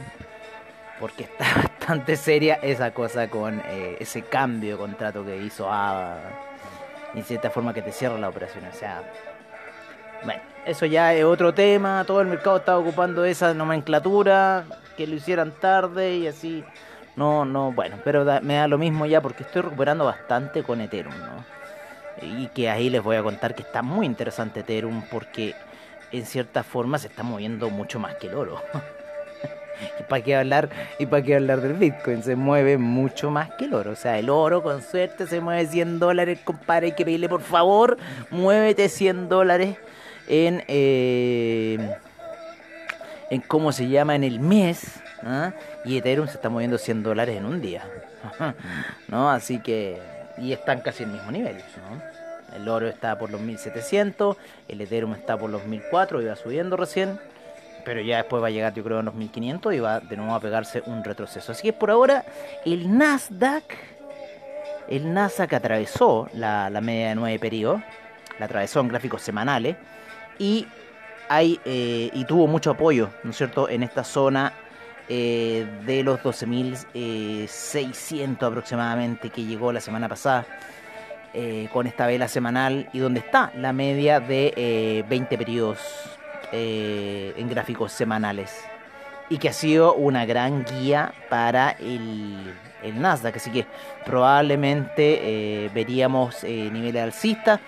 Porque 1.00 1.24
está 1.24 1.46
bastante 1.56 2.16
seria 2.16 2.56
esa 2.56 2.92
cosa 2.92 3.30
con 3.30 3.62
eh, 3.66 3.98
ese 4.00 4.24
cambio 4.24 4.74
de 4.74 4.78
contrato 4.78 5.26
que 5.26 5.38
hizo 5.38 5.72
ABA 5.72 6.20
y 7.14 7.22
cierta 7.22 7.50
forma 7.50 7.74
que 7.74 7.82
te 7.82 7.92
cierra 7.92 8.18
la 8.18 8.30
operación. 8.30 8.66
O 8.66 8.74
sea, 8.74 9.02
bueno, 10.24 10.42
eso 10.66 10.86
ya 10.86 11.14
es 11.14 11.24
otro 11.24 11.54
tema. 11.54 12.04
Todo 12.06 12.22
el 12.22 12.28
mercado 12.28 12.58
está 12.58 12.78
ocupando 12.78 13.26
esa 13.26 13.54
nomenclatura, 13.54 14.66
que 14.96 15.08
lo 15.08 15.16
hicieran 15.16 15.52
tarde 15.52 16.18
y 16.18 16.28
así. 16.28 16.64
No, 17.16 17.46
no, 17.46 17.72
bueno, 17.72 17.98
pero 18.04 18.26
me 18.42 18.56
da 18.56 18.68
lo 18.68 18.78
mismo 18.78 19.06
ya 19.08 19.22
porque 19.22 19.44
estoy 19.44 19.64
recuperando 19.64 20.06
bastante 20.06 20.62
con 20.62 20.82
Ethereum, 20.82 21.16
¿no? 21.18 21.46
Y 22.22 22.48
que 22.48 22.70
ahí 22.70 22.90
les 22.90 23.02
voy 23.02 23.16
a 23.16 23.24
contar 23.24 23.56
que 23.56 23.64
está 23.64 23.82
muy 23.82 24.06
interesante 24.06 24.60
Ethereum 24.60 25.04
porque 25.10 25.56
en 26.12 26.26
cierta 26.26 26.64
forma 26.64 27.00
se 27.00 27.08
está 27.08 27.24
moviendo 27.24 27.70
mucho 27.70 28.00
más 28.00 28.16
que 28.16 28.28
el 28.28 28.36
oro. 28.36 28.62
¿Y 30.00 30.04
para 30.10 30.24
qué 30.24 30.36
hablar? 30.36 30.70
¿Y 31.00 31.06
para 31.06 31.24
qué 31.24 31.36
hablar 31.36 31.62
del 31.62 31.74
Bitcoin? 31.74 32.24
Se 32.24 32.36
mueve 32.36 32.78
mucho 32.78 33.32
más 33.32 33.50
que 33.58 33.66
el 33.66 33.74
oro. 33.74 33.92
O 33.92 33.96
sea, 33.96 34.18
el 34.20 34.30
oro 34.30 34.64
con 34.64 34.82
suerte 34.82 35.28
se 35.28 35.42
mueve 35.42 35.66
100 35.68 36.00
dólares, 36.00 36.40
compadre. 36.44 36.88
Hay 36.88 36.92
que 36.94 37.06
pedirle, 37.06 37.30
por 37.30 37.42
favor, 37.42 37.98
muévete 38.32 38.90
100 38.90 39.30
dólares 39.30 39.78
en... 40.28 40.64
eh, 40.68 41.96
en 43.30 43.42
cómo 43.42 43.72
se 43.72 43.88
llama 43.88 44.16
en 44.16 44.24
el 44.24 44.40
mes. 44.40 45.00
¿ah? 45.24 45.54
Y 45.86 45.98
Ethereum 45.98 46.28
se 46.28 46.34
está 46.36 46.50
moviendo 46.50 46.78
100 46.78 47.04
dólares 47.04 47.38
en 47.38 47.46
un 47.46 47.62
día. 47.62 47.84
¿No? 49.08 49.30
Así 49.30 49.60
que... 49.60 50.00
Y 50.38 50.54
están 50.54 50.82
casi 50.82 51.04
en 51.04 51.10
el 51.10 51.16
mismo 51.16 51.32
nivel. 51.32 51.58
¿no? 51.58 52.56
El 52.56 52.70
oro 52.70 52.88
está 52.88 53.18
por 53.18 53.32
los 53.32 53.42
1700, 53.42 54.38
el 54.68 54.82
Ethereum 54.82 55.14
está 55.14 55.38
por 55.38 55.50
los 55.50 55.66
1004 55.66 56.22
y 56.22 56.26
va 56.26 56.36
subiendo 56.36 56.78
recién 56.78 57.20
pero 57.88 58.02
ya 58.02 58.18
después 58.18 58.44
va 58.44 58.48
a 58.48 58.50
llegar 58.50 58.74
yo 58.74 58.84
creo 58.84 59.00
a 59.00 59.02
los 59.02 59.14
1500 59.14 59.74
y 59.74 59.80
va 59.80 60.02
de 60.02 60.18
nuevo 60.18 60.36
a 60.36 60.42
pegarse 60.42 60.84
un 60.88 61.06
retroceso. 61.06 61.54
Así 61.54 61.64
que 61.64 61.72
por 61.72 61.90
ahora 61.90 62.26
el 62.66 62.98
Nasdaq, 62.98 63.64
el 64.90 65.14
Nasdaq 65.14 65.54
atravesó 65.54 66.28
la, 66.34 66.70
media 66.82 67.08
de 67.08 67.16
9 67.16 67.40
periodos, 67.40 67.82
la 68.40 68.48
atravesó 68.48 68.82
en 68.82 68.90
gráficos 68.90 69.22
semanales 69.22 69.78
y, 70.38 70.68
hay, 71.30 71.62
eh, 71.64 72.10
y 72.12 72.26
tuvo 72.26 72.46
mucho 72.46 72.72
apoyo, 72.72 73.10
¿no 73.24 73.32
es 73.32 73.38
cierto?, 73.38 73.70
en 73.70 73.84
esta 73.84 74.04
zona 74.04 74.52
eh, 75.08 75.66
de 75.86 76.04
los 76.04 76.20
12.600 76.20 78.46
aproximadamente 78.46 79.30
que 79.30 79.46
llegó 79.46 79.72
la 79.72 79.80
semana 79.80 80.10
pasada. 80.10 80.46
eh, 81.34 81.70
con 81.72 81.88
esta 81.88 82.06
vela 82.08 82.28
semanal 82.28 82.90
y 82.94 83.00
donde 83.00 83.20
está 83.20 83.52
la 83.56 83.72
media 83.72 84.20
de 84.20 84.54
eh, 84.56 85.06
20 85.08 85.38
periodos 85.38 86.17
eh, 86.52 87.34
en 87.36 87.50
gráficos 87.50 87.92
semanales 87.92 88.64
y 89.30 89.38
que 89.38 89.50
ha 89.50 89.54
sido 89.54 89.94
una 89.96 90.26
gran 90.26 90.64
guía 90.64 91.14
para 91.30 91.72
el, 91.72 92.54
el 92.84 93.02
Nasdaq. 93.02 93.36
Así 93.36 93.52
que 93.52 93.66
probablemente 94.06 95.66
eh, 95.66 95.70
veríamos 95.74 96.44
eh, 96.46 96.70
niveles 96.72 97.04
alcistas 97.04 97.60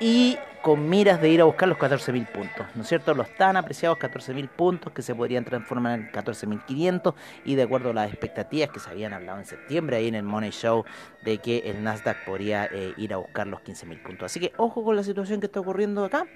y 0.00 0.38
con 0.62 0.88
miras 0.88 1.20
de 1.20 1.28
ir 1.28 1.40
a 1.40 1.44
buscar 1.44 1.68
los 1.68 1.76
14.000 1.76 2.24
puntos, 2.28 2.66
¿no 2.76 2.82
es 2.82 2.88
cierto? 2.88 3.14
Los 3.14 3.28
tan 3.34 3.56
apreciados 3.56 3.98
14.000 3.98 4.48
puntos 4.48 4.92
que 4.92 5.02
se 5.02 5.12
podrían 5.12 5.44
transformar 5.44 5.98
en 5.98 6.12
14.500 6.12 7.14
y 7.44 7.56
de 7.56 7.64
acuerdo 7.64 7.90
a 7.90 7.94
las 7.94 8.08
expectativas 8.08 8.70
que 8.70 8.78
se 8.78 8.88
habían 8.88 9.12
hablado 9.12 9.40
en 9.40 9.44
septiembre 9.44 9.96
ahí 9.96 10.06
en 10.06 10.14
el 10.14 10.22
Money 10.22 10.52
Show 10.52 10.84
de 11.24 11.38
que 11.38 11.58
el 11.66 11.82
Nasdaq 11.82 12.24
podría 12.24 12.70
ir 12.96 13.12
a 13.12 13.16
buscar 13.16 13.48
los 13.48 13.60
15.000 13.60 14.02
puntos. 14.02 14.26
Así 14.26 14.38
que 14.38 14.52
ojo 14.56 14.84
con 14.84 14.94
la 14.94 15.02
situación 15.02 15.40
que 15.40 15.46
está 15.46 15.58
ocurriendo 15.58 16.04
acá, 16.04 16.26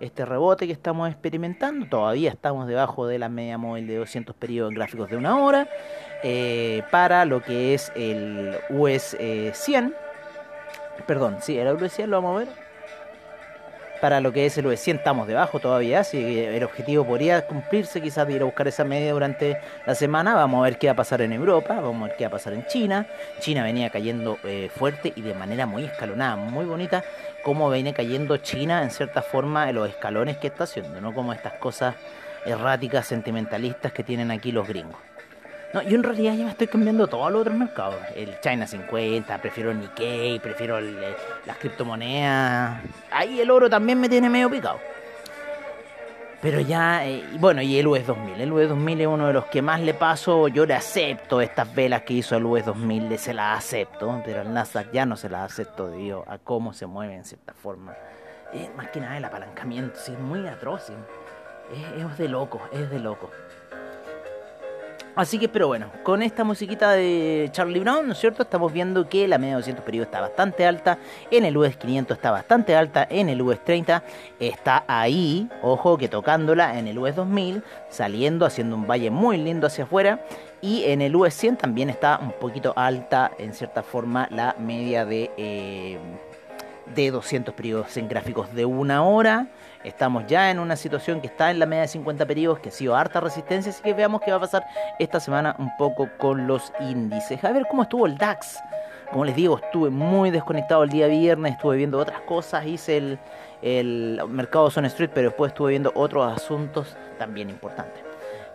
este 0.00 0.24
rebote 0.24 0.66
que 0.66 0.72
estamos 0.72 1.08
experimentando, 1.08 1.86
todavía 1.86 2.30
estamos 2.30 2.66
debajo 2.66 3.06
de 3.06 3.18
la 3.18 3.28
media 3.28 3.58
móvil 3.58 3.86
de 3.86 3.96
200 3.96 4.34
periodos 4.36 4.74
gráficos 4.74 5.10
de 5.10 5.16
una 5.16 5.38
hora 5.38 5.68
eh, 6.22 6.82
para 6.90 7.24
lo 7.24 7.42
que 7.42 7.74
es 7.74 7.92
el 7.96 8.56
US 8.70 9.16
100. 9.52 9.94
Perdón, 11.06 11.36
sí, 11.40 11.58
el 11.58 11.68
US 11.74 11.92
100 11.92 12.10
lo 12.10 12.22
vamos 12.22 12.36
a 12.36 12.44
ver 12.44 12.65
para 14.00 14.20
lo 14.20 14.32
que 14.32 14.46
es 14.46 14.56
el 14.58 14.66
US100 14.66 14.96
estamos 14.96 15.26
debajo 15.26 15.60
todavía, 15.60 16.04
si 16.04 16.38
el 16.40 16.62
objetivo 16.62 17.04
podría 17.04 17.46
cumplirse 17.46 18.00
quizás 18.00 18.26
de 18.26 18.34
ir 18.34 18.42
a 18.42 18.44
buscar 18.44 18.68
esa 18.68 18.84
media 18.84 19.12
durante 19.12 19.58
la 19.86 19.94
semana, 19.94 20.34
vamos 20.34 20.60
a 20.60 20.64
ver 20.64 20.78
qué 20.78 20.86
va 20.86 20.92
a 20.92 20.96
pasar 20.96 21.22
en 21.22 21.32
Europa, 21.32 21.74
vamos 21.80 22.02
a 22.02 22.08
ver 22.08 22.16
qué 22.16 22.24
va 22.24 22.28
a 22.28 22.30
pasar 22.32 22.52
en 22.52 22.66
China, 22.66 23.06
China 23.40 23.62
venía 23.62 23.90
cayendo 23.90 24.38
eh, 24.44 24.70
fuerte 24.74 25.12
y 25.14 25.22
de 25.22 25.34
manera 25.34 25.66
muy 25.66 25.84
escalonada, 25.84 26.36
muy 26.36 26.64
bonita, 26.64 27.04
como 27.42 27.70
viene 27.70 27.92
cayendo 27.92 28.36
China 28.38 28.82
en 28.82 28.90
cierta 28.90 29.22
forma 29.22 29.68
en 29.68 29.76
los 29.76 29.88
escalones 29.88 30.36
que 30.38 30.48
está 30.48 30.64
haciendo, 30.64 31.00
no 31.00 31.14
como 31.14 31.32
estas 31.32 31.54
cosas 31.54 31.94
erráticas, 32.44 33.06
sentimentalistas 33.06 33.92
que 33.92 34.02
tienen 34.04 34.30
aquí 34.30 34.52
los 34.52 34.66
gringos. 34.68 35.15
No, 35.76 35.82
yo 35.82 35.96
en 35.96 36.04
realidad 36.04 36.34
ya 36.34 36.44
me 36.44 36.50
estoy 36.52 36.68
cambiando 36.68 37.06
todos 37.06 37.30
los 37.30 37.42
otros 37.42 37.54
mercados. 37.54 37.96
El 38.14 38.40
China 38.40 38.66
50, 38.66 39.36
prefiero 39.42 39.72
el 39.72 39.80
Nikkei, 39.80 40.40
prefiero 40.40 40.78
eh, 40.78 41.14
las 41.44 41.58
criptomonedas. 41.58 42.80
Ahí 43.10 43.38
el 43.40 43.50
oro 43.50 43.68
también 43.68 44.00
me 44.00 44.08
tiene 44.08 44.30
medio 44.30 44.48
picado. 44.48 44.78
Pero 46.40 46.60
ya, 46.60 47.06
eh, 47.06 47.22
bueno, 47.38 47.60
y 47.60 47.78
el 47.78 47.86
US 47.88 48.06
2000. 48.06 48.40
El 48.40 48.52
US 48.54 48.70
2000 48.70 49.00
es 49.02 49.06
uno 49.06 49.26
de 49.26 49.34
los 49.34 49.44
que 49.44 49.60
más 49.60 49.78
le 49.82 49.92
paso. 49.92 50.48
Yo 50.48 50.64
le 50.64 50.72
acepto 50.72 51.42
estas 51.42 51.74
velas 51.74 52.04
que 52.04 52.14
hizo 52.14 52.36
el 52.36 52.46
US 52.46 52.64
2000, 52.64 53.18
se 53.18 53.34
las 53.34 53.58
acepto. 53.58 54.22
Pero 54.24 54.40
el 54.40 54.54
Nasdaq 54.54 54.90
ya 54.92 55.04
no 55.04 55.18
se 55.18 55.28
las 55.28 55.52
acepto 55.52 55.88
debido 55.88 56.24
a 56.26 56.38
cómo 56.38 56.72
se 56.72 56.86
mueve 56.86 57.16
en 57.16 57.26
cierta 57.26 57.52
forma. 57.52 57.94
Más 58.78 58.88
que 58.88 59.00
nada 59.00 59.18
el 59.18 59.24
apalancamiento, 59.26 60.00
sí, 60.00 60.12
es 60.12 60.18
muy 60.20 60.46
atroz. 60.46 60.88
Es, 60.88 62.02
es 62.02 62.16
de 62.16 62.28
loco, 62.30 62.62
es 62.72 62.88
de 62.88 62.98
loco. 62.98 63.30
Así 65.16 65.38
que, 65.38 65.48
pero 65.48 65.66
bueno, 65.66 65.90
con 66.02 66.22
esta 66.22 66.44
musiquita 66.44 66.90
de 66.92 67.48
Charlie 67.50 67.80
Brown, 67.80 68.06
¿no 68.06 68.12
es 68.12 68.18
cierto? 68.18 68.42
Estamos 68.42 68.70
viendo 68.70 69.08
que 69.08 69.26
la 69.26 69.38
media 69.38 69.54
de 69.54 69.60
200 69.60 69.82
periodos 69.82 70.08
está 70.08 70.20
bastante 70.20 70.66
alta, 70.66 70.98
en 71.30 71.46
el 71.46 71.56
US 71.56 71.74
500 71.74 72.18
está 72.18 72.30
bastante 72.32 72.76
alta, 72.76 73.06
en 73.08 73.30
el 73.30 73.40
US 73.40 73.58
30 73.64 74.02
está 74.38 74.84
ahí, 74.86 75.48
ojo 75.62 75.96
que 75.96 76.08
tocándola, 76.08 76.78
en 76.78 76.86
el 76.86 76.98
US 76.98 77.16
2000, 77.16 77.62
saliendo, 77.88 78.44
haciendo 78.44 78.76
un 78.76 78.86
valle 78.86 79.10
muy 79.10 79.38
lindo 79.38 79.68
hacia 79.68 79.84
afuera, 79.84 80.22
y 80.60 80.84
en 80.84 81.00
el 81.00 81.16
US 81.16 81.32
100 81.32 81.56
también 81.56 81.88
está 81.88 82.18
un 82.20 82.32
poquito 82.32 82.74
alta, 82.76 83.30
en 83.38 83.54
cierta 83.54 83.82
forma, 83.82 84.28
la 84.30 84.54
media 84.58 85.06
de, 85.06 85.30
eh, 85.38 85.98
de 86.94 87.10
200 87.10 87.54
periodos 87.54 87.96
en 87.96 88.08
gráficos 88.08 88.54
de 88.54 88.64
una 88.64 89.04
hora. 89.04 89.48
Estamos 89.84 90.26
ya 90.26 90.50
en 90.50 90.58
una 90.58 90.76
situación 90.76 91.20
que 91.20 91.26
está 91.26 91.50
en 91.50 91.58
la 91.58 91.66
media 91.66 91.82
de 91.82 91.88
50 91.88 92.26
periodos, 92.26 92.58
que 92.58 92.70
ha 92.70 92.72
sido 92.72 92.96
harta 92.96 93.20
resistencia, 93.20 93.70
así 93.70 93.82
que 93.82 93.94
veamos 93.94 94.20
qué 94.20 94.30
va 94.30 94.38
a 94.38 94.40
pasar 94.40 94.64
esta 94.98 95.20
semana 95.20 95.54
un 95.58 95.70
poco 95.76 96.08
con 96.18 96.46
los 96.46 96.72
índices. 96.80 97.42
A 97.44 97.52
ver 97.52 97.66
cómo 97.70 97.82
estuvo 97.82 98.06
el 98.06 98.16
DAX. 98.16 98.58
Como 99.10 99.24
les 99.24 99.36
digo, 99.36 99.60
estuve 99.62 99.90
muy 99.90 100.30
desconectado 100.30 100.82
el 100.82 100.90
día 100.90 101.06
viernes, 101.06 101.52
estuve 101.52 101.76
viendo 101.76 101.98
otras 101.98 102.20
cosas, 102.22 102.66
hice 102.66 102.96
el, 102.96 103.18
el 103.62 104.20
mercado 104.28 104.68
Zone 104.70 104.88
Street, 104.88 105.10
pero 105.14 105.28
después 105.28 105.52
estuve 105.52 105.70
viendo 105.70 105.92
otros 105.94 106.36
asuntos 106.36 106.96
también 107.16 107.48
importantes. 107.48 108.02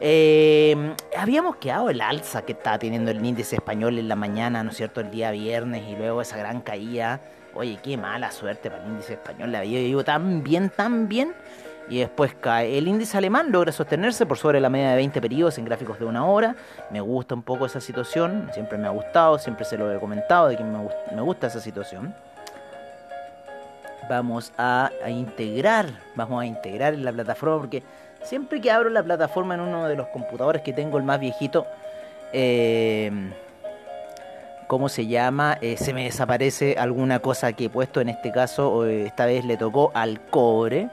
Eh, 0.03 0.95
habíamos 1.15 1.57
quedado 1.57 1.89
el 1.91 2.01
alza 2.01 2.41
que 2.41 2.53
estaba 2.53 2.79
teniendo 2.79 3.11
el 3.11 3.23
índice 3.23 3.55
español 3.55 3.99
en 3.99 4.07
la 4.07 4.15
mañana, 4.15 4.63
¿no 4.63 4.71
es 4.71 4.77
cierto?, 4.77 4.99
el 4.99 5.11
día 5.11 5.29
viernes 5.29 5.83
y 5.87 5.95
luego 5.95 6.21
esa 6.21 6.37
gran 6.37 6.59
caída 6.61 7.21
Oye, 7.53 7.79
qué 7.83 7.97
mala 7.97 8.31
suerte 8.31 8.69
para 8.69 8.83
el 8.83 8.89
índice 8.91 9.13
español. 9.13 9.51
La 9.51 9.59
había 9.59 9.81
ido 9.81 10.03
tan 10.03 10.43
bien, 10.43 10.69
tan 10.69 11.07
bien. 11.07 11.33
Y 11.89 11.99
después 11.99 12.33
cae. 12.39 12.77
El 12.77 12.87
índice 12.87 13.17
alemán 13.17 13.51
logra 13.51 13.71
sostenerse 13.71 14.25
por 14.25 14.37
sobre 14.37 14.61
la 14.61 14.69
media 14.69 14.91
de 14.91 14.95
20 14.95 15.19
periodos 15.19 15.57
en 15.57 15.65
gráficos 15.65 15.99
de 15.99 16.05
una 16.05 16.25
hora. 16.25 16.55
Me 16.89 17.01
gusta 17.01 17.35
un 17.35 17.43
poco 17.43 17.65
esa 17.65 17.81
situación. 17.81 18.49
Siempre 18.53 18.77
me 18.77 18.87
ha 18.87 18.91
gustado, 18.91 19.37
siempre 19.39 19.65
se 19.65 19.77
lo 19.77 19.91
he 19.91 19.99
comentado 19.99 20.47
de 20.47 20.57
que 20.57 20.63
me, 20.63 21.21
gusta 21.21 21.47
esa 21.47 21.59
situación. 21.59 22.15
Vamos 24.09 24.53
a, 24.57 24.89
a 25.03 25.09
integrar, 25.09 25.87
vamos 26.15 26.41
a 26.41 26.45
integrar 26.45 26.93
en 26.93 27.03
la 27.03 27.11
plataforma 27.11 27.59
porque 27.59 27.83
siempre 28.23 28.61
que 28.61 28.71
abro 28.71 28.89
la 28.89 29.03
plataforma 29.03 29.55
en 29.55 29.61
uno 29.61 29.87
de 29.87 29.95
los 29.95 30.07
computadores 30.07 30.61
que 30.61 30.73
tengo, 30.73 30.97
el 30.97 31.03
más 31.03 31.19
viejito, 31.19 31.65
eh, 32.33 33.11
¿cómo 34.71 34.87
se 34.87 35.05
llama? 35.05 35.57
Eh, 35.59 35.75
se 35.75 35.93
me 35.93 36.05
desaparece 36.05 36.77
alguna 36.79 37.19
cosa 37.19 37.51
que 37.51 37.65
he 37.65 37.69
puesto, 37.69 37.99
en 37.99 38.07
este 38.07 38.31
caso, 38.31 38.85
eh, 38.85 39.05
esta 39.05 39.25
vez 39.25 39.43
le 39.43 39.57
tocó 39.57 39.91
al 39.93 40.21
cobre. 40.21 40.87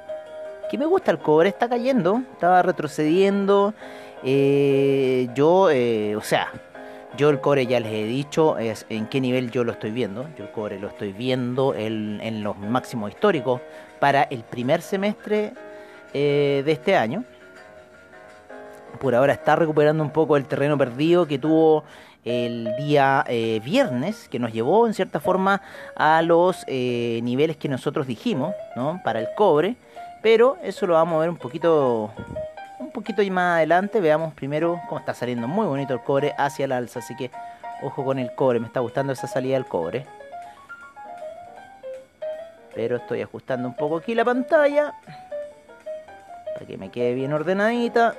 Que 0.69 0.77
me 0.77 0.85
gusta 0.85 1.13
el 1.13 1.19
cobre, 1.21 1.51
está 1.51 1.69
cayendo, 1.69 2.23
estaba 2.33 2.61
retrocediendo. 2.63 3.75
Eh, 4.25 5.29
yo, 5.33 5.69
o 6.17 6.23
sea, 6.23 6.49
yo 7.17 7.31
el 7.31 7.41
cobre 7.41 7.69
ya 7.69 7.79
les 7.79 7.93
he 7.93 8.03
dicho 8.03 8.57
en 8.59 9.07
qué 9.07 9.21
nivel 9.21 9.53
yo 9.53 9.63
lo 9.63 9.71
estoy 9.71 9.93
viendo. 9.93 10.27
Yo 10.37 10.47
el 10.47 10.51
cobre 10.51 10.81
lo 10.81 10.89
estoy 10.89 11.13
viendo 11.13 11.73
en, 11.73 12.21
en 12.21 12.43
los 12.43 12.59
máximos 12.59 13.13
históricos 13.13 13.61
para 14.01 14.25
el 14.25 14.43
primer 14.43 14.83
semestre 14.83 15.53
de 16.13 16.65
este 16.73 16.97
año. 16.97 17.23
Por 18.99 19.15
ahora 19.15 19.35
está 19.35 19.55
recuperando 19.55 20.03
un 20.03 20.11
poco 20.11 20.37
el 20.37 20.47
terreno 20.47 20.77
perdido 20.77 21.29
que 21.29 21.39
tuvo 21.39 21.85
el 22.29 22.77
día 22.77 23.25
eh, 23.27 23.61
viernes, 23.65 24.29
que 24.29 24.39
nos 24.39 24.53
llevó 24.53 24.87
en 24.87 24.95
cierta 24.95 25.19
forma 25.19 25.63
a 25.97 26.21
los 26.23 26.65
eh, 26.67 27.21
niveles 27.23 27.57
que 27.57 27.69
nosotros 27.69 28.07
dijimos, 28.07 28.55
¿no? 28.77 29.01
Para 29.03 29.21
el 29.21 29.29
cobre, 29.35 29.77
pero 30.23 30.59
eso 30.63 30.87
lo 30.87 30.95
vamos 30.95 31.17
a 31.17 31.21
ver 31.21 31.31
un 31.31 31.37
poquito, 31.37 32.11
un 32.79 32.91
poquito 32.91 33.23
más 33.31 33.57
adelante. 33.57 34.01
Veamos 34.01 34.35
primero 34.35 34.81
cómo 34.89 34.99
está 34.99 35.15
saliendo 35.15 35.49
muy 35.49 35.67
bonito 35.67 35.95
el 35.95 36.01
cobre 36.01 36.35
hacia 36.37 36.67
el 36.67 36.73
alza, 36.73 36.99
así 36.99 37.17
que 37.17 37.31
ojo 37.83 38.05
con 38.05 38.19
el 38.19 38.35
cobre, 38.35 38.61
me 38.61 38.67
está 38.67 38.81
gustando 38.81 39.13
esa 39.13 39.27
salida 39.27 39.55
del 39.55 39.67
cobre. 39.67 40.05
Pero 42.75 42.97
estoy 42.97 43.23
ajustando 43.23 43.69
un 43.69 43.75
poco 43.75 43.97
aquí 43.97 44.15
la 44.15 44.25
pantalla 44.25 44.95
para 46.55 46.67
que 46.67 46.77
me 46.77 46.91
quede 46.91 47.15
bien 47.15 47.33
ordenadita. 47.33 48.15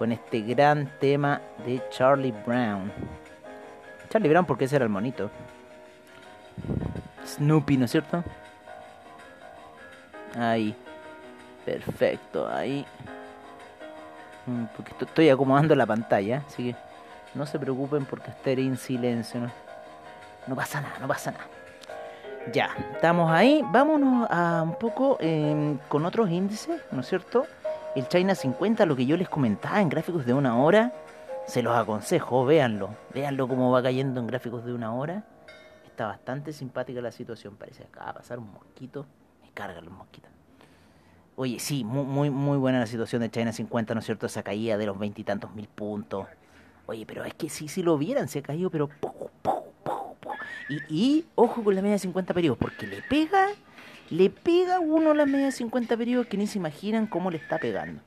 Con 0.00 0.12
este 0.12 0.40
gran 0.40 0.90
tema 0.98 1.42
de 1.66 1.82
Charlie 1.90 2.32
Brown. 2.32 2.90
Charlie 4.08 4.30
Brown 4.30 4.46
porque 4.46 4.64
ese 4.64 4.76
era 4.76 4.86
el 4.86 4.90
monito. 4.90 5.30
Snoopy, 7.26 7.76
¿no 7.76 7.84
es 7.84 7.90
cierto? 7.90 8.24
Ahí. 10.38 10.74
Perfecto, 11.66 12.48
ahí. 12.48 12.86
Mm, 14.46 14.64
porque 14.74 14.94
estoy 15.04 15.28
acomodando 15.28 15.74
la 15.74 15.84
pantalla, 15.84 16.44
así 16.46 16.70
que 16.70 16.76
no 17.34 17.44
se 17.44 17.58
preocupen 17.58 18.06
porque 18.06 18.30
esté 18.30 18.52
en 18.52 18.78
silencio. 18.78 19.38
¿no? 19.38 19.50
no 20.46 20.56
pasa 20.56 20.80
nada, 20.80 20.98
no 20.98 21.08
pasa 21.08 21.32
nada. 21.32 21.44
Ya, 22.54 22.70
estamos 22.94 23.30
ahí. 23.30 23.62
Vámonos 23.66 24.26
a 24.30 24.62
un 24.62 24.76
poco 24.76 25.18
eh, 25.20 25.76
con 25.88 26.06
otros 26.06 26.30
índices, 26.30 26.80
¿no 26.90 27.02
es 27.02 27.06
cierto? 27.06 27.46
El 27.94 28.08
China 28.08 28.34
50, 28.34 28.86
lo 28.86 28.96
que 28.96 29.06
yo 29.06 29.16
les 29.16 29.28
comentaba 29.28 29.80
en 29.80 29.88
gráficos 29.88 30.24
de 30.24 30.32
una 30.32 30.56
hora, 30.56 30.92
se 31.46 31.62
los 31.62 31.76
aconsejo, 31.76 32.44
véanlo, 32.44 32.90
véanlo 33.12 33.48
cómo 33.48 33.70
va 33.70 33.82
cayendo 33.82 34.20
en 34.20 34.26
gráficos 34.26 34.64
de 34.64 34.72
una 34.72 34.94
hora. 34.94 35.24
Está 35.84 36.06
bastante 36.06 36.52
simpática 36.52 37.00
la 37.00 37.10
situación, 37.10 37.56
parece 37.56 37.84
acaba 37.84 38.08
de 38.08 38.14
pasar 38.14 38.38
un 38.38 38.52
mosquito, 38.52 39.06
me 39.42 39.50
cargan 39.50 39.84
los 39.84 39.92
mosquitos. 39.92 40.30
Oye, 41.36 41.58
sí, 41.58 41.84
muy, 41.84 42.04
muy, 42.04 42.30
muy 42.30 42.58
buena 42.58 42.78
la 42.78 42.86
situación 42.86 43.22
de 43.22 43.30
China 43.30 43.52
50, 43.52 43.94
¿no 43.94 44.00
es 44.00 44.06
cierto? 44.06 44.26
Esa 44.26 44.42
caída 44.42 44.76
de 44.76 44.86
los 44.86 44.98
veintitantos 44.98 45.52
mil 45.54 45.66
puntos. 45.68 46.26
Oye, 46.86 47.06
pero 47.06 47.24
es 47.24 47.34
que 47.34 47.48
sí, 47.48 47.66
si 47.68 47.82
lo 47.82 47.98
vieran, 47.98 48.28
se 48.28 48.40
ha 48.40 48.42
caído, 48.42 48.70
pero... 48.70 48.90
Y, 50.68 50.94
y 50.94 51.26
ojo 51.34 51.64
con 51.64 51.74
la 51.74 51.82
media 51.82 51.94
de 51.94 52.00
50 52.00 52.34
periodos, 52.34 52.58
porque 52.58 52.86
le 52.86 53.02
pega 53.02 53.48
le 54.10 54.28
pega 54.28 54.80
uno 54.80 55.14
la 55.14 55.24
media 55.24 55.46
de 55.46 55.52
50 55.52 55.96
periodos 55.96 56.26
que 56.26 56.36
ni 56.36 56.46
se 56.46 56.58
imaginan 56.58 57.06
cómo 57.06 57.30
le 57.30 57.38
está 57.38 57.58
pegando. 57.58 58.02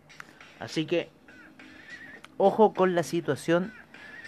Así 0.60 0.86
que, 0.86 1.10
ojo 2.38 2.74
con 2.74 2.94
la 2.94 3.04
situación 3.04 3.74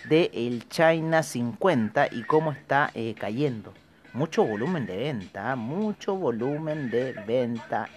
del 0.08 0.30
el 0.34 0.70
China 0.70 1.22
50 1.22 2.08
y 2.12 2.24
cómo 2.24 2.52
está 2.52 2.92
eh, 2.94 3.16
cayendo. 3.18 3.74
Mucho 4.14 4.46
volumen 4.46 4.86
de 4.86 4.96
venta, 4.96 5.56
mucho 5.58 6.16
volumen 6.16 6.90
de 6.90 7.14
venta 7.28 7.90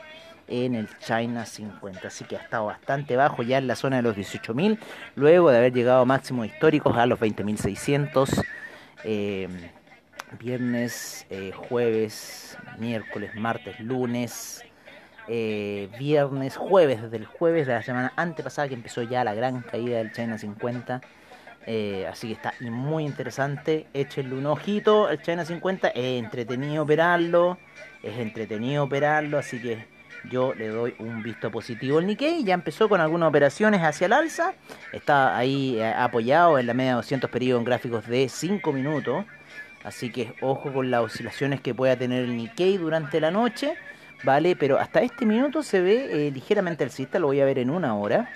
en 0.49 0.75
el 0.75 0.89
China 0.99 1.47
50. 1.47 2.09
Así 2.09 2.25
que 2.25 2.37
ha 2.37 2.41
estado 2.41 2.67
bastante 2.67 3.15
bajo 3.15 3.45
ya 3.45 3.59
en 3.59 3.69
la 3.69 3.77
zona 3.77 3.97
de 3.97 4.03
los 4.03 4.17
18.000, 4.17 4.79
luego 5.15 5.51
de 5.51 5.59
haber 5.59 5.73
llegado 5.73 6.01
a 6.01 6.05
máximos 6.05 6.47
históricos 6.47 6.97
a 6.97 7.07
los 7.07 7.21
20.600. 7.21 8.45
Eh, 9.05 9.49
viernes, 10.41 11.27
eh, 11.31 11.53
jueves, 11.55 12.57
miércoles, 12.79 13.35
martes, 13.35 13.79
lunes, 13.81 14.65
eh, 15.29 15.89
viernes, 15.99 16.57
jueves, 16.57 17.03
desde 17.03 17.17
el 17.19 17.27
jueves 17.27 17.67
de 17.67 17.75
la 17.75 17.83
semana 17.83 18.13
antepasada 18.17 18.69
que 18.69 18.75
empezó 18.75 19.03
ya 19.03 19.25
la 19.25 19.35
gran 19.35 19.63
caída 19.63 19.99
del 19.99 20.13
China 20.13 20.39
50. 20.39 21.01
Eh, 21.67 22.07
así 22.11 22.29
que 22.29 22.35
está 22.35 22.55
muy 22.61 23.05
interesante. 23.05 23.87
Échenle 23.93 24.35
un 24.35 24.47
ojito 24.47 25.07
al 25.07 25.21
China 25.21 25.45
50. 25.45 25.89
Es 25.89 26.23
entretenido 26.23 26.83
operarlo. 26.83 27.59
Es 28.03 28.19
entretenido 28.19 28.85
operarlo. 28.85 29.37
Así 29.37 29.61
que 29.61 29.85
yo 30.31 30.55
le 30.55 30.69
doy 30.69 30.95
un 30.99 31.23
visto 31.23 31.51
positivo. 31.51 31.99
El 31.99 32.07
Nikkei 32.07 32.43
ya 32.43 32.55
empezó 32.55 32.89
con 32.89 33.03
algunas 33.03 33.29
operaciones 33.29 33.83
hacia 33.83 34.07
el 34.07 34.15
alza. 34.15 34.55
Está 34.93 35.37
ahí 35.37 35.79
apoyado 35.83 36.59
en 36.59 36.67
la 36.67 36.73
media 36.73 36.93
de 36.93 36.97
200 36.97 37.29
periodos 37.29 37.61
en 37.61 37.65
gráficos 37.67 38.07
de 38.07 38.31
5 38.31 38.73
minutos. 38.73 39.27
Así 39.85 40.11
que 40.11 40.35
ojo 40.41 40.73
con 40.73 40.91
las 40.91 41.03
oscilaciones 41.03 41.61
que 41.61 41.75
pueda 41.75 41.97
tener 41.97 42.25
el 42.25 42.37
Nikkei 42.37 42.77
durante 42.77 43.21
la 43.21 43.31
noche. 43.31 43.75
¿Vale? 44.25 44.57
Pero 44.57 44.79
hasta 44.79 45.01
este 45.01 45.25
minuto 45.25 45.63
se 45.63 45.81
ve 45.81 46.27
eh, 46.27 46.31
ligeramente 46.33 46.83
alcista. 46.83 47.21
Lo 47.21 47.29
voy 47.29 47.41
a 47.41 47.45
ver 47.45 47.59
en 47.59 47.71
una 47.71 47.95
hora. 47.95 48.29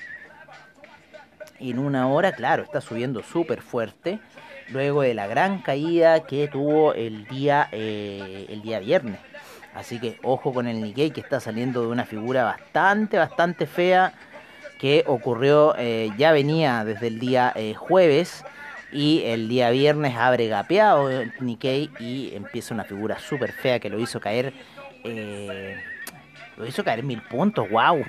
En 1.58 1.78
una 1.78 2.06
hora, 2.08 2.32
claro, 2.32 2.62
está 2.62 2.80
subiendo 2.80 3.22
súper 3.22 3.62
fuerte. 3.62 4.20
Luego 4.68 5.02
de 5.02 5.14
la 5.14 5.26
gran 5.26 5.60
caída 5.60 6.24
que 6.24 6.46
tuvo 6.46 6.94
el 6.94 7.26
día, 7.26 7.68
eh, 7.72 8.46
el 8.48 8.62
día 8.62 8.78
viernes. 8.78 9.18
Así 9.74 9.98
que 9.98 10.18
ojo 10.22 10.52
con 10.52 10.68
el 10.68 10.80
Nikkei 10.80 11.10
que 11.10 11.20
está 11.20 11.40
saliendo 11.40 11.82
de 11.82 11.88
una 11.88 12.04
figura 12.04 12.44
bastante, 12.44 13.16
bastante 13.18 13.66
fea 13.66 14.12
que 14.78 15.04
ocurrió, 15.06 15.74
eh, 15.78 16.10
ya 16.18 16.32
venía 16.32 16.84
desde 16.84 17.06
el 17.06 17.20
día 17.20 17.52
eh, 17.54 17.72
jueves 17.74 18.44
y 18.92 19.22
el 19.24 19.48
día 19.48 19.70
viernes 19.70 20.14
abre 20.16 20.48
gapeado 20.48 21.08
Nikkei 21.40 21.90
y 21.98 22.34
empieza 22.34 22.74
una 22.74 22.84
figura 22.84 23.18
súper 23.18 23.52
fea 23.52 23.80
que 23.80 23.88
lo 23.88 23.98
hizo 23.98 24.20
caer, 24.20 24.52
eh, 25.04 25.82
lo 26.56 26.66
hizo 26.66 26.84
caer 26.84 27.02
mil 27.02 27.22
puntos, 27.22 27.68
wow. 27.70 28.04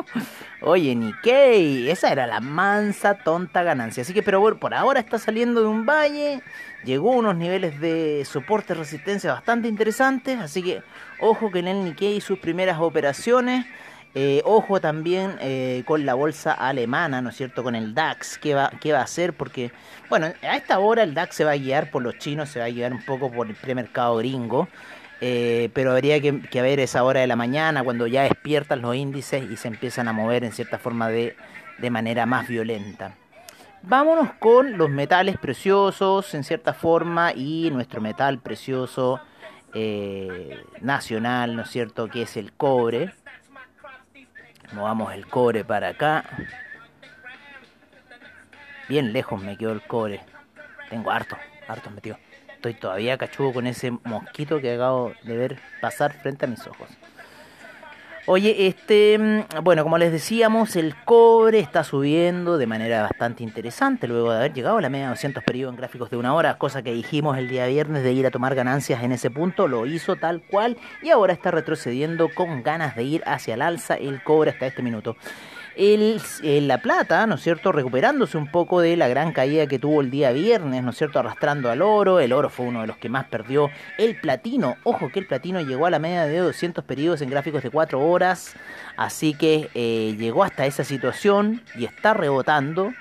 Oye, 0.60 0.94
Nikkei, 0.94 1.88
esa 1.90 2.12
era 2.12 2.26
la 2.26 2.40
mansa 2.40 3.14
tonta 3.14 3.62
ganancia. 3.62 4.02
Así 4.02 4.12
que, 4.12 4.22
pero 4.22 4.40
bueno, 4.40 4.58
por 4.58 4.74
ahora 4.74 5.00
está 5.00 5.18
saliendo 5.18 5.62
de 5.62 5.68
un 5.68 5.86
valle, 5.86 6.42
llegó 6.84 7.14
a 7.14 7.16
unos 7.16 7.36
niveles 7.36 7.80
de 7.80 8.24
soporte 8.26 8.74
resistencia 8.74 9.32
bastante 9.32 9.68
interesantes, 9.68 10.38
así 10.38 10.62
que 10.62 10.82
ojo 11.20 11.50
que 11.50 11.60
en 11.60 11.68
el 11.68 11.84
Nikkei 11.84 12.20
sus 12.20 12.38
primeras 12.38 12.78
operaciones. 12.78 13.64
Eh, 14.14 14.42
ojo 14.44 14.80
también 14.80 15.36
eh, 15.40 15.82
con 15.86 16.06
la 16.06 16.14
bolsa 16.14 16.52
alemana, 16.52 17.20
¿no 17.20 17.28
es 17.28 17.36
cierto? 17.36 17.62
Con 17.62 17.74
el 17.74 17.94
DAX, 17.94 18.38
¿qué 18.38 18.54
va, 18.54 18.72
¿qué 18.80 18.92
va 18.92 19.00
a 19.00 19.04
hacer? 19.04 19.34
Porque, 19.34 19.70
bueno, 20.08 20.32
a 20.42 20.56
esta 20.56 20.78
hora 20.78 21.02
el 21.02 21.14
DAX 21.14 21.36
se 21.36 21.44
va 21.44 21.52
a 21.52 21.56
guiar 21.56 21.90
por 21.90 22.02
los 22.02 22.16
chinos, 22.18 22.48
se 22.48 22.58
va 22.58 22.66
a 22.66 22.70
guiar 22.70 22.92
un 22.92 23.04
poco 23.04 23.30
por 23.30 23.48
el 23.48 23.54
premercado 23.54 24.16
gringo. 24.16 24.68
Eh, 25.20 25.70
pero 25.74 25.92
habría 25.92 26.20
que, 26.20 26.40
que, 26.42 26.62
ver 26.62 26.78
esa 26.78 27.02
hora 27.02 27.20
de 27.20 27.26
la 27.26 27.34
mañana 27.34 27.82
cuando 27.82 28.06
ya 28.06 28.22
despiertan 28.22 28.82
los 28.82 28.94
índices 28.94 29.50
y 29.50 29.56
se 29.56 29.66
empiezan 29.66 30.06
a 30.06 30.12
mover 30.12 30.44
en 30.44 30.52
cierta 30.52 30.78
forma 30.78 31.08
de, 31.08 31.36
de 31.78 31.90
manera 31.90 32.24
más 32.24 32.46
violenta. 32.46 33.14
Vámonos 33.82 34.32
con 34.38 34.78
los 34.78 34.88
metales 34.90 35.36
preciosos 35.36 36.34
en 36.34 36.44
cierta 36.44 36.72
forma 36.72 37.32
y 37.34 37.68
nuestro 37.72 38.00
metal 38.00 38.38
precioso 38.38 39.20
nacional, 40.80 41.54
¿no 41.54 41.62
es 41.62 41.70
cierto? 41.70 42.08
Que 42.08 42.22
es 42.22 42.36
el 42.36 42.52
cobre. 42.52 43.12
Movamos 44.72 45.12
el 45.14 45.26
cobre 45.26 45.64
para 45.64 45.88
acá. 45.88 46.24
Bien 48.88 49.12
lejos 49.12 49.42
me 49.42 49.56
quedó 49.56 49.72
el 49.72 49.82
cobre. 49.82 50.20
Tengo 50.90 51.10
harto, 51.10 51.36
harto 51.66 51.90
metido. 51.90 52.18
Estoy 52.48 52.74
todavía 52.74 53.18
cachudo 53.18 53.52
con 53.52 53.66
ese 53.66 53.90
mosquito 53.90 54.60
que 54.60 54.74
acabo 54.74 55.12
de 55.22 55.36
ver 55.36 55.58
pasar 55.80 56.12
frente 56.12 56.46
a 56.46 56.48
mis 56.48 56.66
ojos. 56.66 56.88
Oye, 58.30 58.66
este, 58.66 59.46
bueno, 59.62 59.84
como 59.84 59.96
les 59.96 60.12
decíamos, 60.12 60.76
el 60.76 60.94
cobre 61.06 61.60
está 61.60 61.82
subiendo 61.82 62.58
de 62.58 62.66
manera 62.66 63.00
bastante 63.00 63.42
interesante 63.42 64.06
luego 64.06 64.30
de 64.30 64.36
haber 64.36 64.52
llegado 64.52 64.76
a 64.76 64.82
la 64.82 64.90
media 64.90 65.06
de 65.06 65.12
200 65.12 65.42
periodos 65.42 65.72
en 65.72 65.78
gráficos 65.78 66.10
de 66.10 66.18
una 66.18 66.34
hora, 66.34 66.58
cosa 66.58 66.82
que 66.82 66.92
dijimos 66.92 67.38
el 67.38 67.48
día 67.48 67.66
viernes 67.66 68.02
de 68.02 68.12
ir 68.12 68.26
a 68.26 68.30
tomar 68.30 68.54
ganancias 68.54 69.02
en 69.02 69.12
ese 69.12 69.30
punto, 69.30 69.66
lo 69.66 69.86
hizo 69.86 70.16
tal 70.16 70.42
cual 70.42 70.76
y 71.02 71.08
ahora 71.08 71.32
está 71.32 71.50
retrocediendo 71.52 72.28
con 72.34 72.62
ganas 72.62 72.94
de 72.96 73.04
ir 73.04 73.22
hacia 73.24 73.54
el 73.54 73.62
alza 73.62 73.94
el 73.94 74.22
cobre 74.22 74.50
hasta 74.50 74.66
este 74.66 74.82
minuto. 74.82 75.16
El, 75.78 76.20
el, 76.42 76.66
la 76.66 76.78
plata, 76.78 77.24
¿no 77.28 77.36
es 77.36 77.40
cierto? 77.40 77.70
Recuperándose 77.70 78.36
un 78.36 78.50
poco 78.50 78.80
de 78.80 78.96
la 78.96 79.06
gran 79.06 79.30
caída 79.30 79.68
que 79.68 79.78
tuvo 79.78 80.00
el 80.00 80.10
día 80.10 80.32
viernes, 80.32 80.82
¿no 80.82 80.90
es 80.90 80.98
cierto? 80.98 81.20
Arrastrando 81.20 81.70
al 81.70 81.82
oro. 81.82 82.18
El 82.18 82.32
oro 82.32 82.50
fue 82.50 82.66
uno 82.66 82.80
de 82.80 82.88
los 82.88 82.96
que 82.96 83.08
más 83.08 83.26
perdió. 83.28 83.70
El 83.96 84.20
platino, 84.20 84.74
ojo 84.82 85.08
que 85.08 85.20
el 85.20 85.28
platino 85.28 85.60
llegó 85.60 85.86
a 85.86 85.90
la 85.90 86.00
media 86.00 86.24
de 86.24 86.38
200 86.38 86.84
periodos 86.84 87.22
en 87.22 87.30
gráficos 87.30 87.62
de 87.62 87.70
4 87.70 88.00
horas. 88.00 88.56
Así 88.96 89.34
que 89.34 89.70
eh, 89.74 90.16
llegó 90.18 90.42
hasta 90.42 90.66
esa 90.66 90.82
situación 90.82 91.62
y 91.76 91.84
está 91.84 92.12
rebotando 92.12 92.92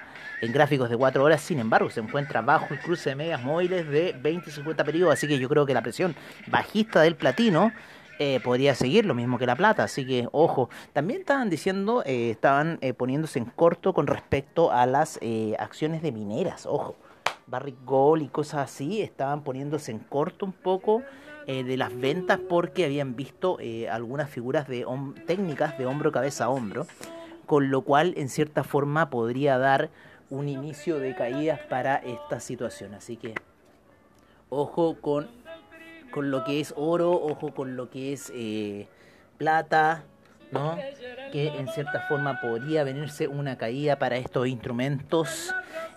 en 0.41 0.51
gráficos 0.51 0.91
de 0.91 0.97
4 0.97 1.23
horas. 1.23 1.41
Sin 1.41 1.57
embargo, 1.57 1.89
se 1.89 1.99
encuentra 1.99 2.43
bajo 2.43 2.71
el 2.75 2.79
cruce 2.79 3.09
de 3.09 3.15
medias 3.15 3.41
móviles 3.41 3.89
de 3.89 4.15
20 4.21 4.51
y 4.51 4.53
50 4.53 4.83
periodos. 4.83 5.15
Así 5.15 5.27
que 5.27 5.39
yo 5.39 5.49
creo 5.49 5.65
que 5.65 5.73
la 5.73 5.81
presión 5.81 6.15
bajista 6.45 7.01
del 7.01 7.15
platino 7.15 7.71
eh, 8.19 8.39
podría 8.43 8.73
seguir 8.73 9.05
lo 9.05 9.13
mismo 9.13 9.37
que 9.37 9.45
la 9.45 9.55
plata, 9.55 9.83
así 9.83 10.05
que 10.05 10.27
ojo, 10.31 10.69
también 10.93 11.19
estaban 11.19 11.51
diciendo, 11.51 12.01
eh, 12.05 12.31
estaban 12.31 12.79
eh, 12.81 12.93
poniéndose 12.93 13.37
en 13.37 13.45
corto 13.45 13.93
con 13.93 14.07
respecto 14.07 14.71
a 14.71 14.87
las 14.87 15.19
acciones 15.59 16.01
de 16.01 16.11
mineras, 16.11 16.65
ojo, 16.65 16.95
Barrick 17.45 17.77
Gold 17.85 18.23
y 18.23 18.27
cosas 18.27 18.71
así, 18.71 19.01
estaban 19.01 19.43
poniéndose 19.43 19.91
en 19.91 19.99
corto 19.99 20.45
un 20.45 20.51
poco 20.51 21.03
de 21.45 21.77
las 21.77 21.97
ventas 21.97 22.39
porque 22.49 22.83
habían 22.83 23.15
visto 23.15 23.57
algunas 23.89 24.29
figuras 24.29 24.67
de 24.67 24.85
técnicas 25.25 25.77
de 25.77 25.85
hombro, 25.85 26.11
cabeza 26.11 26.49
hombro, 26.49 26.85
con 27.45 27.71
lo 27.71 27.83
cual 27.83 28.13
en 28.17 28.27
cierta 28.27 28.65
forma 28.65 29.09
podría 29.09 29.57
dar 29.57 29.89
un 30.29 30.49
inicio 30.49 30.99
de 30.99 31.15
caídas 31.15 31.61
para 31.69 31.95
esta 31.95 32.41
situación, 32.41 32.93
así 32.95 33.15
que 33.15 33.33
ojo 34.49 34.97
con 34.99 35.27
con 36.11 36.31
lo 36.31 36.43
que 36.43 36.59
es 36.59 36.73
oro, 36.77 37.11
ojo 37.11 37.53
con 37.53 37.75
lo 37.75 37.89
que 37.89 38.13
es 38.13 38.31
eh, 38.33 38.87
plata, 39.37 40.03
¿no? 40.51 40.77
Que 41.31 41.47
en 41.47 41.67
cierta 41.67 42.01
forma 42.07 42.39
podría 42.41 42.83
venirse 42.83 43.27
una 43.27 43.57
caída 43.57 43.97
para 43.97 44.17
estos 44.17 44.47
instrumentos 44.47 45.53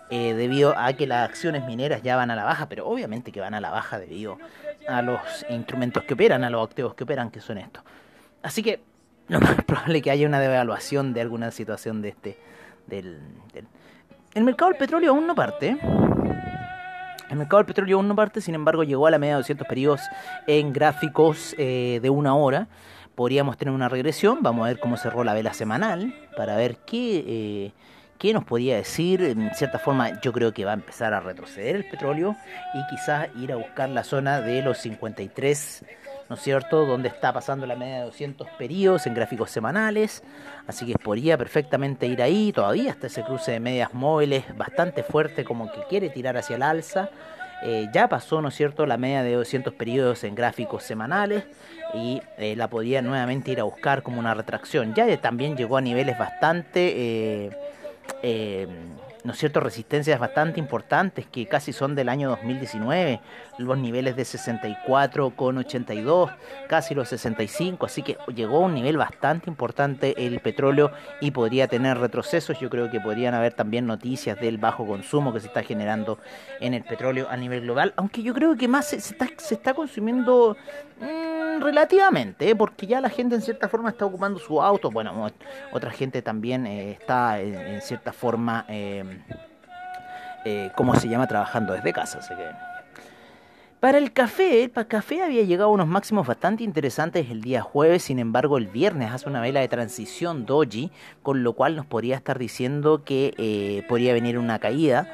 eh, 0.09 0.33
debido 0.33 0.77
a 0.77 0.93
que 0.93 1.07
las 1.07 1.29
acciones 1.29 1.65
mineras 1.65 2.01
ya 2.03 2.15
van 2.15 2.31
a 2.31 2.35
la 2.35 2.43
baja, 2.43 2.67
pero 2.67 2.85
obviamente 2.87 3.31
que 3.31 3.39
van 3.39 3.53
a 3.53 3.61
la 3.61 3.71
baja 3.71 3.97
debido 3.97 4.37
a 4.87 5.01
los 5.01 5.21
instrumentos 5.49 6.03
que 6.03 6.13
operan, 6.15 6.43
a 6.43 6.49
los 6.49 6.67
activos 6.67 6.93
que 6.95 7.05
operan, 7.05 7.31
que 7.31 7.39
son 7.39 7.57
estos. 7.57 7.83
Así 8.43 8.61
que 8.61 8.81
lo 9.29 9.39
más 9.39 9.55
probable 9.65 9.99
es 9.99 10.03
que 10.03 10.11
haya 10.11 10.27
una 10.27 10.39
devaluación 10.39 11.13
de 11.13 11.21
alguna 11.21 11.51
situación 11.51 12.01
de 12.01 12.09
este, 12.09 12.37
del, 12.87 13.19
del... 13.53 13.67
El 14.33 14.43
mercado 14.43 14.71
del 14.71 14.77
petróleo 14.77 15.11
aún 15.11 15.27
no 15.27 15.35
parte. 15.35 15.77
El 17.31 17.37
mercado 17.37 17.59
del 17.59 17.65
petróleo 17.65 17.95
aún 17.95 18.09
no 18.09 18.15
parte, 18.15 18.41
sin 18.41 18.55
embargo 18.55 18.83
llegó 18.83 19.07
a 19.07 19.11
la 19.11 19.17
media 19.17 19.35
de 19.35 19.39
200 19.39 19.65
periodos 19.65 20.01
en 20.47 20.73
gráficos 20.73 21.55
eh, 21.57 22.01
de 22.01 22.09
una 22.09 22.35
hora. 22.35 22.67
Podríamos 23.15 23.55
tener 23.57 23.73
una 23.73 23.87
regresión, 23.87 24.39
vamos 24.41 24.65
a 24.65 24.67
ver 24.67 24.81
cómo 24.81 24.97
cerró 24.97 25.23
la 25.23 25.33
vela 25.33 25.53
semanal 25.53 26.13
para 26.35 26.57
ver 26.57 26.79
qué, 26.85 27.23
eh, 27.25 27.71
qué 28.17 28.33
nos 28.33 28.43
podía 28.43 28.75
decir. 28.75 29.23
En 29.23 29.49
cierta 29.55 29.79
forma 29.79 30.19
yo 30.19 30.33
creo 30.33 30.53
que 30.53 30.65
va 30.65 30.71
a 30.71 30.73
empezar 30.73 31.13
a 31.13 31.21
retroceder 31.21 31.77
el 31.77 31.85
petróleo 31.85 32.35
y 32.73 32.85
quizás 32.93 33.29
ir 33.37 33.53
a 33.53 33.55
buscar 33.55 33.87
la 33.87 34.03
zona 34.03 34.41
de 34.41 34.61
los 34.61 34.79
53 34.79 35.85
¿no 36.31 36.35
es 36.35 36.43
cierto? 36.43 36.85
Donde 36.85 37.09
está 37.09 37.33
pasando 37.33 37.65
la 37.65 37.75
media 37.75 37.97
de 37.97 38.05
200 38.05 38.47
periodos 38.51 39.05
en 39.05 39.13
gráficos 39.13 39.51
semanales, 39.51 40.23
así 40.65 40.85
que 40.85 40.93
podría 40.93 41.37
perfectamente 41.37 42.05
ir 42.05 42.21
ahí, 42.21 42.53
todavía 42.53 42.91
está 42.91 43.07
ese 43.07 43.21
cruce 43.23 43.51
de 43.51 43.59
medias 43.59 43.93
móviles 43.93 44.45
bastante 44.55 45.03
fuerte 45.03 45.43
como 45.43 45.69
que 45.69 45.81
quiere 45.89 46.09
tirar 46.09 46.37
hacia 46.37 46.55
el 46.55 46.63
alza, 46.63 47.09
eh, 47.63 47.89
ya 47.93 48.07
pasó, 48.07 48.41
¿no 48.41 48.47
es 48.47 48.55
cierto?, 48.55 48.85
la 48.85 48.95
media 48.95 49.23
de 49.23 49.33
200 49.33 49.73
periodos 49.73 50.23
en 50.23 50.33
gráficos 50.33 50.83
semanales 50.83 51.43
y 51.93 52.21
eh, 52.37 52.55
la 52.55 52.69
podría 52.69 53.01
nuevamente 53.01 53.51
ir 53.51 53.59
a 53.59 53.63
buscar 53.63 54.01
como 54.01 54.17
una 54.17 54.33
retracción, 54.33 54.93
ya 54.93 55.05
también 55.17 55.57
llegó 55.57 55.75
a 55.75 55.81
niveles 55.81 56.17
bastante... 56.17 57.49
Eh, 58.23 58.67
¿no 59.23 59.33
es 59.33 59.37
cierto?, 59.37 59.59
resistencias 59.59 60.19
bastante 60.19 60.59
importantes 60.59 61.27
que 61.27 61.47
casi 61.47 61.73
son 61.73 61.95
del 61.95 62.09
año 62.09 62.29
2019, 62.29 63.19
los 63.57 63.77
niveles 63.77 64.15
de 64.15 64.23
64,82, 64.23 66.35
casi 66.67 66.95
los 66.95 67.09
65, 67.09 67.85
así 67.85 68.01
que 68.01 68.17
llegó 68.33 68.57
a 68.57 68.61
un 68.61 68.73
nivel 68.73 68.97
bastante 68.97 69.49
importante 69.49 70.25
el 70.25 70.39
petróleo 70.39 70.91
y 71.19 71.31
podría 71.31 71.67
tener 71.67 71.97
retrocesos, 71.97 72.59
yo 72.59 72.69
creo 72.69 72.89
que 72.89 72.99
podrían 72.99 73.33
haber 73.33 73.53
también 73.53 73.85
noticias 73.85 74.39
del 74.39 74.57
bajo 74.57 74.85
consumo 74.85 75.33
que 75.33 75.39
se 75.39 75.47
está 75.47 75.63
generando 75.63 76.17
en 76.59 76.73
el 76.73 76.83
petróleo 76.83 77.27
a 77.29 77.37
nivel 77.37 77.61
global, 77.61 77.93
aunque 77.95 78.23
yo 78.23 78.33
creo 78.33 78.55
que 78.55 78.67
más 78.67 78.87
se, 78.87 78.99
se, 78.99 79.13
está, 79.13 79.27
se 79.37 79.55
está, 79.55 79.73
consumiendo 79.73 80.57
mmm, 80.99 81.61
relativamente, 81.61 82.49
¿eh? 82.49 82.55
porque 82.55 82.87
ya 82.87 83.01
la 83.01 83.09
gente 83.09 83.35
en 83.35 83.41
cierta 83.41 83.69
forma 83.69 83.89
está 83.89 84.05
ocupando 84.05 84.39
su 84.39 84.61
auto, 84.61 84.89
bueno, 84.89 85.31
otra 85.71 85.91
gente 85.91 86.21
también 86.21 86.65
eh, 86.65 86.91
está 86.91 87.39
en, 87.39 87.55
en, 87.55 87.81
cierta 87.81 88.11
forma... 88.11 88.65
Eh, 88.67 89.10
eh, 90.45 90.71
¿cómo 90.75 90.95
se 90.95 91.07
llama? 91.07 91.27
Trabajando 91.27 91.73
desde 91.73 91.93
casa. 91.93 92.19
Para 93.79 93.97
el 93.97 94.13
café, 94.13 94.69
para 94.69 94.83
el 94.83 94.87
café 94.87 95.23
había 95.23 95.41
llegado 95.41 95.69
a 95.71 95.73
unos 95.73 95.87
máximos 95.87 96.27
bastante 96.27 96.63
interesantes 96.63 97.31
el 97.31 97.41
día 97.41 97.63
jueves, 97.63 98.03
sin 98.03 98.19
embargo 98.19 98.59
el 98.59 98.67
viernes 98.67 99.11
hace 99.11 99.27
una 99.27 99.41
vela 99.41 99.59
de 99.59 99.67
transición 99.67 100.45
doji, 100.45 100.91
con 101.23 101.43
lo 101.43 101.53
cual 101.53 101.75
nos 101.75 101.87
podría 101.87 102.15
estar 102.15 102.37
diciendo 102.37 103.03
que 103.03 103.33
eh, 103.39 103.83
podría 103.89 104.13
venir 104.13 104.37
una 104.37 104.59
caída. 104.59 105.07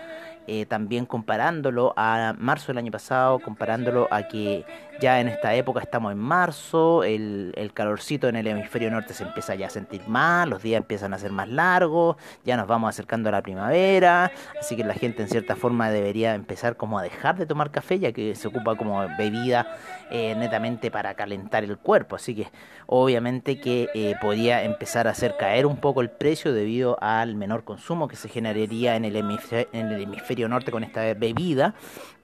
Eh, 0.49 0.65
también 0.65 1.05
comparándolo 1.05 1.93
a 1.97 2.33
marzo 2.39 2.67
del 2.67 2.77
año 2.77 2.91
pasado, 2.91 3.39
comparándolo 3.39 4.07
a 4.12 4.29
que 4.29 4.65
ya 5.01 5.19
en 5.19 5.27
esta 5.27 5.53
época 5.53 5.81
estamos 5.81 6.13
en 6.13 6.17
marzo, 6.19 7.03
el, 7.03 7.53
el, 7.57 7.73
calorcito 7.73 8.29
en 8.29 8.38
el 8.38 8.47
hemisferio 8.47 8.89
norte 8.89 9.13
se 9.13 9.23
empieza 9.23 9.55
ya 9.55 9.67
a 9.67 9.69
sentir 9.69 10.07
más, 10.07 10.47
los 10.47 10.63
días 10.63 10.79
empiezan 10.79 11.13
a 11.13 11.19
ser 11.19 11.33
más 11.33 11.49
largos, 11.49 12.15
ya 12.45 12.55
nos 12.55 12.65
vamos 12.65 12.89
acercando 12.89 13.27
a 13.27 13.33
la 13.33 13.41
primavera, 13.41 14.31
así 14.57 14.77
que 14.77 14.86
la 14.86 14.93
gente 14.93 15.21
en 15.21 15.27
cierta 15.27 15.57
forma 15.57 15.91
debería 15.91 16.33
empezar 16.33 16.77
como 16.77 16.97
a 16.97 17.03
dejar 17.03 17.36
de 17.38 17.45
tomar 17.45 17.69
café, 17.69 17.99
ya 17.99 18.13
que 18.13 18.33
se 18.33 18.47
ocupa 18.47 18.75
como 18.75 19.05
bebida 19.17 19.67
eh, 20.11 20.35
netamente 20.35 20.91
para 20.91 21.13
calentar 21.15 21.63
el 21.63 21.77
cuerpo, 21.77 22.15
así 22.15 22.35
que 22.35 22.47
obviamente 22.85 23.59
que 23.59 23.89
eh, 23.93 24.15
podría 24.21 24.63
empezar 24.63 25.07
a 25.07 25.11
hacer 25.11 25.35
caer 25.37 25.65
un 25.65 25.77
poco 25.77 26.01
el 26.01 26.09
precio 26.09 26.53
debido 26.53 26.97
al 27.01 27.35
menor 27.35 27.63
consumo 27.63 28.07
que 28.07 28.15
se 28.15 28.29
generaría 28.29 28.95
en 28.95 29.05
el 29.05 29.15
hemisferio, 29.15 29.67
en 29.73 29.87
el 29.87 30.01
hemisferio 30.01 30.47
norte 30.49 30.71
con 30.71 30.83
esta 30.83 31.01
bebida 31.13 31.75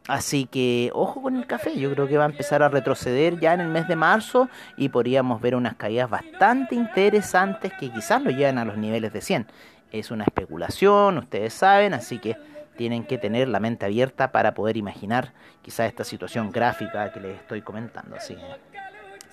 Así 0.08 0.46
que 0.48 0.92
ojo 0.94 1.22
con 1.22 1.38
el 1.38 1.48
café, 1.48 1.78
yo 1.78 1.90
creo 1.94 2.08
que 2.08 2.18
va 2.18 2.26
a 2.26 2.30
empezar 2.30 2.62
a 2.62 2.68
retroceder 2.68 3.40
ya 3.40 3.54
en 3.54 3.62
el 3.62 3.70
mes 3.70 3.88
de 3.88 3.96
marzo 3.96 4.50
y 4.76 4.90
podríamos 4.90 5.42
ver 5.42 5.56
unas 5.56 5.76
caídas 5.76 6.10
bastante 6.10 6.76
interesantes 6.76 7.72
que 7.80 7.90
quizás 7.90 8.22
lo 8.22 8.30
lleven 8.30 8.58
a 8.58 8.66
los 8.66 8.78
niveles 8.78 9.14
de 9.14 9.22
100. 9.22 9.48
Es 9.94 10.12
una 10.12 10.26
especulación, 10.26 11.20
ustedes 11.20 11.54
saben, 11.54 11.94
así 11.94 12.20
que 12.20 12.36
tienen 12.78 13.06
que 13.06 13.18
tener 13.18 13.48
la 13.48 13.60
mente 13.60 13.86
abierta 13.86 14.32
para 14.32 14.54
poder 14.54 14.78
imaginar 14.78 15.34
quizás 15.62 15.88
esta 15.88 16.04
situación 16.04 16.52
gráfica 16.52 17.12
que 17.12 17.20
les 17.20 17.40
estoy 17.40 17.62
comentando. 17.62 18.16
Así 18.16 18.38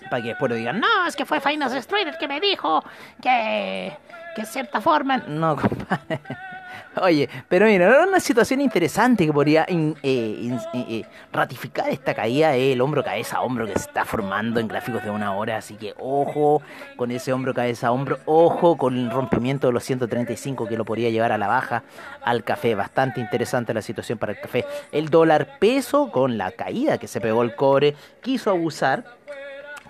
para 0.08 0.22
que 0.22 0.28
después 0.28 0.50
lo 0.50 0.56
digan, 0.56 0.80
no, 0.80 1.06
es 1.06 1.16
que 1.16 1.26
fue 1.26 1.40
Finance 1.40 1.76
Street 1.78 2.08
el 2.08 2.16
que 2.16 2.28
me 2.28 2.40
dijo 2.40 2.82
que, 3.20 3.96
que 4.34 4.40
en 4.40 4.46
cierta 4.46 4.80
forma... 4.80 5.18
No, 5.18 5.56
compadre. 5.56 6.20
Oye, 6.96 7.28
pero 7.48 7.66
mira, 7.66 7.86
era 7.86 8.04
una 8.04 8.18
situación 8.18 8.60
interesante 8.60 9.24
que 9.24 9.32
podría 9.32 9.64
eh, 9.68 9.72
in, 9.72 10.58
eh, 10.74 11.04
ratificar 11.32 11.88
esta 11.88 12.14
caída 12.14 12.50
del 12.50 12.80
hombro 12.80 13.04
cabeza 13.04 13.40
hombro 13.42 13.64
que 13.64 13.74
se 13.74 13.86
está 13.86 14.04
formando 14.04 14.58
en 14.58 14.66
gráficos 14.66 15.04
de 15.04 15.10
una 15.10 15.34
hora. 15.36 15.56
Así 15.56 15.76
que 15.76 15.94
ojo 15.98 16.62
con 16.96 17.12
ese 17.12 17.32
hombro 17.32 17.54
cabeza 17.54 17.92
hombro, 17.92 18.18
ojo 18.26 18.76
con 18.76 18.96
el 18.96 19.10
rompimiento 19.10 19.68
de 19.68 19.72
los 19.72 19.84
135 19.84 20.66
que 20.66 20.76
lo 20.76 20.84
podría 20.84 21.10
llevar 21.10 21.30
a 21.30 21.38
la 21.38 21.46
baja 21.46 21.84
al 22.24 22.42
café. 22.42 22.74
Bastante 22.74 23.20
interesante 23.20 23.72
la 23.72 23.82
situación 23.82 24.18
para 24.18 24.32
el 24.32 24.40
café. 24.40 24.64
El 24.90 25.10
dólar 25.10 25.60
peso 25.60 26.10
con 26.10 26.38
la 26.38 26.50
caída 26.50 26.98
que 26.98 27.06
se 27.06 27.20
pegó 27.20 27.44
el 27.44 27.54
cobre 27.54 27.94
quiso 28.20 28.50
abusar 28.50 29.04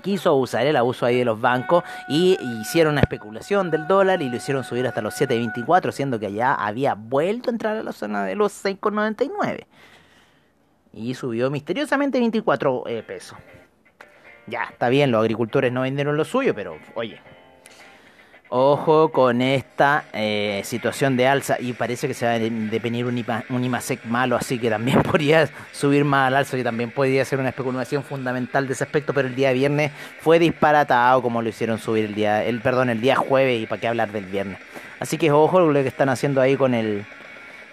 quiso 0.00 0.34
usar 0.34 0.66
el 0.66 0.76
abuso 0.76 1.06
ahí 1.06 1.18
de 1.18 1.24
los 1.24 1.40
bancos 1.40 1.84
y 2.08 2.38
hicieron 2.60 2.92
una 2.92 3.02
especulación 3.02 3.70
del 3.70 3.86
dólar 3.86 4.22
y 4.22 4.28
lo 4.28 4.36
hicieron 4.36 4.64
subir 4.64 4.86
hasta 4.86 5.00
los 5.00 5.20
7.24, 5.20 5.92
siendo 5.92 6.18
que 6.18 6.32
ya 6.32 6.54
había 6.54 6.94
vuelto 6.94 7.50
a 7.50 7.52
entrar 7.52 7.76
a 7.76 7.82
la 7.82 7.92
zona 7.92 8.24
de 8.24 8.34
los 8.34 8.64
6.99. 8.64 9.66
Y 10.92 11.14
subió 11.14 11.50
misteriosamente 11.50 12.18
24 12.18 12.84
eh, 12.88 13.02
pesos. 13.02 13.38
Ya, 14.46 14.64
está 14.64 14.88
bien, 14.88 15.10
los 15.10 15.20
agricultores 15.20 15.72
no 15.72 15.82
vendieron 15.82 16.16
lo 16.16 16.24
suyo, 16.24 16.54
pero 16.54 16.76
oye, 16.94 17.20
Ojo 18.52 19.12
con 19.12 19.42
esta 19.42 20.06
eh, 20.12 20.62
situación 20.64 21.16
de 21.16 21.28
alza 21.28 21.60
y 21.60 21.72
parece 21.72 22.08
que 22.08 22.14
se 22.14 22.26
va 22.26 22.32
a 22.32 22.38
definir 22.40 23.06
un, 23.06 23.24
un 23.48 23.64
IMASEC 23.64 24.06
malo, 24.06 24.34
así 24.34 24.58
que 24.58 24.68
también 24.68 25.02
podría 25.04 25.48
subir 25.70 26.04
más 26.04 26.26
al 26.26 26.34
alza 26.34 26.58
y 26.58 26.64
también 26.64 26.90
podría 26.90 27.24
ser 27.24 27.38
una 27.38 27.50
especulación 27.50 28.02
fundamental 28.02 28.66
de 28.66 28.72
ese 28.72 28.82
aspecto, 28.82 29.14
pero 29.14 29.28
el 29.28 29.36
día 29.36 29.52
viernes 29.52 29.92
fue 30.20 30.40
disparatado 30.40 31.22
como 31.22 31.42
lo 31.42 31.48
hicieron 31.48 31.78
subir 31.78 32.06
el 32.06 32.16
día, 32.16 32.42
el 32.42 32.60
perdón, 32.60 32.90
el 32.90 33.00
día 33.00 33.14
jueves 33.14 33.62
y 33.62 33.66
para 33.66 33.80
qué 33.80 33.86
hablar 33.86 34.10
del 34.10 34.24
viernes. 34.24 34.58
Así 34.98 35.16
que 35.16 35.30
ojo 35.30 35.60
lo 35.60 35.72
que 35.72 35.86
están 35.86 36.08
haciendo 36.08 36.40
ahí 36.40 36.56
con 36.56 36.74
el 36.74 37.06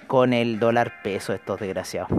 con 0.06 0.32
el 0.32 0.60
dólar 0.60 1.02
peso 1.02 1.34
estos 1.34 1.60
desgraciados. 1.60 2.12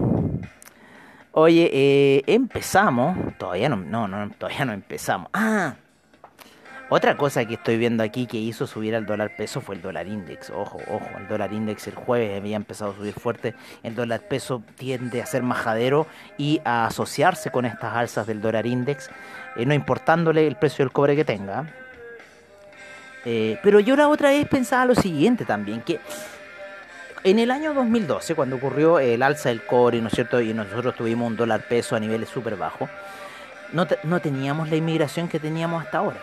Oye, 1.31 1.69
eh, 1.71 2.23
empezamos, 2.27 3.17
todavía 3.37 3.69
no, 3.69 3.77
no, 3.77 4.09
no, 4.09 4.29
todavía 4.37 4.65
no 4.65 4.73
empezamos. 4.73 5.29
Ah, 5.33 5.75
otra 6.91 7.15
cosa 7.15 7.45
que 7.45 7.53
estoy 7.53 7.77
viendo 7.77 8.03
aquí 8.03 8.25
que 8.25 8.37
hizo 8.37 8.65
subir 8.65 8.95
al 8.95 9.05
dólar 9.05 9.35
peso 9.35 9.61
fue 9.61 9.75
el 9.75 9.81
dólar 9.83 10.07
index. 10.07 10.49
Ojo, 10.49 10.79
ojo, 10.87 11.07
el 11.19 11.27
dólar 11.27 11.53
index 11.53 11.87
el 11.87 11.93
jueves 11.93 12.35
había 12.35 12.55
empezado 12.55 12.91
a 12.91 12.95
subir 12.95 13.13
fuerte. 13.13 13.53
El 13.83 13.93
dólar 13.93 14.21
peso 14.21 14.63
tiende 14.75 15.21
a 15.21 15.27
ser 15.27 15.43
majadero 15.43 16.07
y 16.39 16.61
a 16.65 16.87
asociarse 16.87 17.51
con 17.51 17.65
estas 17.65 17.95
alzas 17.95 18.25
del 18.25 18.41
dólar 18.41 18.65
index, 18.65 19.11
eh, 19.55 19.67
no 19.67 19.75
importándole 19.75 20.47
el 20.47 20.55
precio 20.55 20.83
del 20.83 20.91
cobre 20.91 21.15
que 21.15 21.23
tenga. 21.23 21.71
Eh, 23.23 23.59
pero 23.61 23.79
yo 23.79 23.95
la 23.95 24.07
otra 24.07 24.29
vez 24.29 24.47
pensaba 24.47 24.85
lo 24.85 24.95
siguiente 24.95 25.45
también, 25.45 25.81
que 25.81 25.99
en 27.23 27.37
el 27.37 27.51
año 27.51 27.75
2012, 27.75 28.33
cuando 28.33 28.55
ocurrió 28.55 28.97
el 28.97 29.21
alza 29.21 29.49
del 29.49 29.63
cobre, 29.63 30.01
¿no 30.01 30.07
es 30.07 30.15
cierto? 30.15 30.41
Y 30.41 30.55
nosotros 30.55 30.95
tuvimos 30.95 31.27
un 31.27 31.35
dólar 31.35 31.67
peso 31.67 31.95
a 31.95 31.99
niveles 31.99 32.29
súper 32.29 32.55
bajos, 32.55 32.89
no, 33.73 33.85
no 34.03 34.19
teníamos 34.19 34.69
la 34.69 34.77
inmigración 34.77 35.27
que 35.27 35.39
teníamos 35.39 35.83
hasta 35.83 35.99
ahora. 35.99 36.19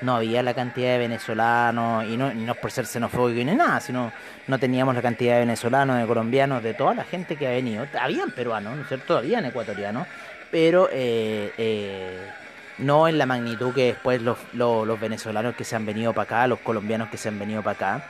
No 0.00 0.16
había 0.16 0.42
la 0.42 0.54
cantidad 0.54 0.92
de 0.92 0.98
venezolanos, 0.98 2.04
y 2.04 2.16
no, 2.16 2.28
es 2.28 2.56
por 2.58 2.70
ser 2.70 2.86
xenofóbico 2.86 3.44
ni 3.44 3.54
nada, 3.54 3.80
sino 3.80 4.12
no 4.46 4.58
teníamos 4.58 4.94
la 4.94 5.02
cantidad 5.02 5.34
de 5.34 5.40
venezolanos, 5.40 5.98
de 5.98 6.06
colombianos, 6.06 6.62
de 6.62 6.74
toda 6.74 6.94
la 6.94 7.04
gente 7.04 7.36
que 7.36 7.46
ha 7.46 7.50
venido. 7.50 7.86
Habían 7.98 8.30
peruanos, 8.32 8.76
¿no 8.76 8.82
es 8.82 8.88
cierto? 8.88 9.16
Habían 9.16 9.44
ecuatorianos, 9.46 10.06
pero 10.50 10.88
eh, 10.92 11.52
eh, 11.56 12.18
no 12.78 13.08
en 13.08 13.18
la 13.18 13.26
magnitud 13.26 13.72
que 13.72 13.86
después 13.86 14.20
los, 14.20 14.38
los, 14.52 15.00
venezolanos 15.00 15.54
que 15.54 15.64
se 15.64 15.76
han 15.76 15.86
venido 15.86 16.12
para 16.12 16.24
acá, 16.24 16.46
los 16.48 16.58
colombianos 16.58 17.08
que 17.08 17.16
se 17.16 17.28
han 17.28 17.38
venido 17.38 17.62
para 17.62 17.76
acá 17.76 18.04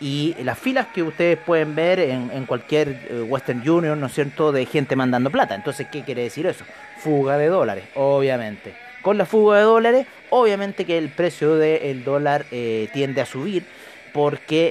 y 0.00 0.34
las 0.42 0.58
filas 0.58 0.88
que 0.88 1.02
ustedes 1.02 1.38
pueden 1.38 1.74
ver 1.74 2.00
en, 2.00 2.30
en 2.32 2.46
cualquier 2.46 2.88
eh, 3.08 3.22
Western 3.22 3.68
Union, 3.68 3.98
¿no 3.98 4.06
es 4.06 4.14
cierto?, 4.14 4.52
de 4.52 4.66
gente 4.66 4.96
mandando 4.96 5.30
plata. 5.30 5.54
Entonces, 5.54 5.86
¿qué 5.90 6.02
quiere 6.02 6.22
decir 6.22 6.46
eso? 6.46 6.64
Fuga 6.98 7.38
de 7.38 7.46
dólares, 7.46 7.84
obviamente. 7.94 8.83
Con 9.04 9.18
la 9.18 9.26
fuga 9.26 9.58
de 9.58 9.64
dólares, 9.64 10.06
obviamente 10.30 10.86
que 10.86 10.96
el 10.96 11.10
precio 11.10 11.56
del 11.56 12.04
dólar 12.04 12.46
eh, 12.50 12.88
tiende 12.94 13.20
a 13.20 13.26
subir 13.26 13.66
porque 14.14 14.70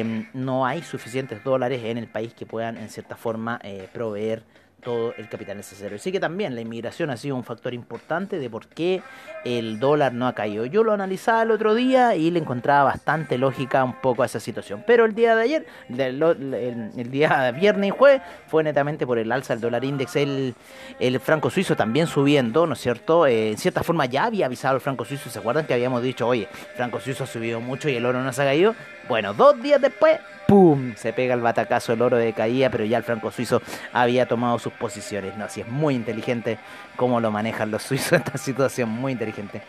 eh, 0.00 0.26
no 0.32 0.64
hay 0.64 0.80
suficientes 0.80 1.44
dólares 1.44 1.82
en 1.84 1.98
el 1.98 2.06
país 2.06 2.32
que 2.32 2.46
puedan 2.46 2.78
en 2.78 2.88
cierta 2.88 3.14
forma 3.14 3.60
eh, 3.62 3.86
proveer 3.92 4.42
todo 4.84 5.14
el 5.16 5.28
capital 5.28 5.56
necesario. 5.56 5.96
Así 5.96 6.12
que 6.12 6.20
también 6.20 6.54
la 6.54 6.60
inmigración 6.60 7.10
ha 7.10 7.16
sido 7.16 7.34
un 7.34 7.44
factor 7.44 7.74
importante 7.74 8.38
de 8.38 8.50
por 8.50 8.66
qué 8.68 9.02
el 9.44 9.80
dólar 9.80 10.12
no 10.12 10.26
ha 10.26 10.34
caído. 10.34 10.66
Yo 10.66 10.84
lo 10.84 10.92
analizaba 10.92 11.42
el 11.42 11.50
otro 11.50 11.74
día 11.74 12.14
y 12.14 12.30
le 12.30 12.38
encontraba 12.38 12.84
bastante 12.84 13.38
lógica 13.38 13.82
un 13.82 13.94
poco 14.00 14.22
a 14.22 14.26
esa 14.26 14.40
situación. 14.40 14.84
Pero 14.86 15.04
el 15.04 15.14
día 15.14 15.34
de 15.34 15.42
ayer, 15.42 15.66
el, 15.88 16.22
el, 16.22 16.90
el 16.96 17.10
día 17.10 17.50
viernes 17.52 17.88
y 17.88 17.90
jueves, 17.90 18.22
fue 18.46 18.62
netamente 18.62 19.06
por 19.06 19.18
el 19.18 19.32
alza 19.32 19.54
del 19.54 19.62
dólar 19.62 19.84
index. 19.84 20.16
El, 20.16 20.54
el 21.00 21.20
franco 21.20 21.50
suizo 21.50 21.74
también 21.74 22.06
subiendo, 22.06 22.66
¿no 22.66 22.74
es 22.74 22.80
cierto? 22.80 23.26
Eh, 23.26 23.50
en 23.50 23.58
cierta 23.58 23.82
forma 23.82 24.06
ya 24.06 24.24
había 24.24 24.46
avisado 24.46 24.74
el 24.74 24.80
franco 24.80 25.04
suizo. 25.04 25.30
¿Se 25.30 25.38
acuerdan 25.38 25.66
que 25.66 25.74
habíamos 25.74 26.02
dicho, 26.02 26.28
oye, 26.28 26.48
el 26.70 26.76
franco 26.76 27.00
suizo 27.00 27.24
ha 27.24 27.26
subido 27.26 27.60
mucho 27.60 27.88
y 27.88 27.96
el 27.96 28.04
oro 28.06 28.22
no 28.22 28.32
se 28.32 28.42
ha 28.42 28.44
caído? 28.44 28.74
Bueno, 29.08 29.34
dos 29.34 29.60
días 29.60 29.80
después, 29.80 30.18
¡pum! 30.48 30.94
Se 30.96 31.12
pega 31.12 31.34
el 31.34 31.40
batacazo 31.40 31.92
el 31.92 32.00
oro 32.00 32.16
de 32.16 32.32
caída, 32.32 32.70
pero 32.70 32.84
ya 32.84 32.96
el 32.96 33.04
franco 33.04 33.30
suizo 33.30 33.60
había 33.92 34.26
tomado 34.26 34.58
sus 34.58 34.72
posiciones. 34.72 35.36
No, 35.36 35.44
así 35.44 35.60
es 35.60 35.68
muy 35.68 35.94
inteligente 35.94 36.58
cómo 36.96 37.20
lo 37.20 37.30
manejan 37.30 37.70
los 37.70 37.82
suizos 37.88 38.14
esta 38.14 38.38
situación, 38.38 38.88
muy 38.88 39.12
inteligente. 39.12 39.60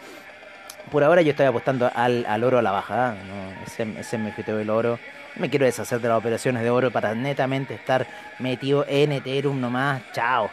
Por 0.91 1.03
ahora 1.03 1.21
yo 1.21 1.31
estoy 1.31 1.47
apostando 1.47 1.91
al, 1.93 2.25
al 2.27 2.43
oro 2.43 2.59
a 2.59 2.61
la 2.61 2.71
baja, 2.71 3.15
¿no? 3.27 3.63
ese, 3.65 3.83
ese 3.99 4.15
es 4.15 4.21
mi 4.21 4.29
objetivo 4.29 4.57
del 4.57 4.69
oro. 4.69 4.99
Me 5.35 5.49
quiero 5.49 5.65
deshacer 5.65 5.99
de 5.99 6.07
las 6.07 6.17
operaciones 6.17 6.63
de 6.63 6.69
oro 6.69 6.91
para 6.91 7.13
netamente 7.13 7.73
estar 7.73 8.07
metido 8.39 8.85
en 8.87 9.11
Ethereum 9.11 9.59
nomás. 9.59 10.01
Chao. 10.13 10.49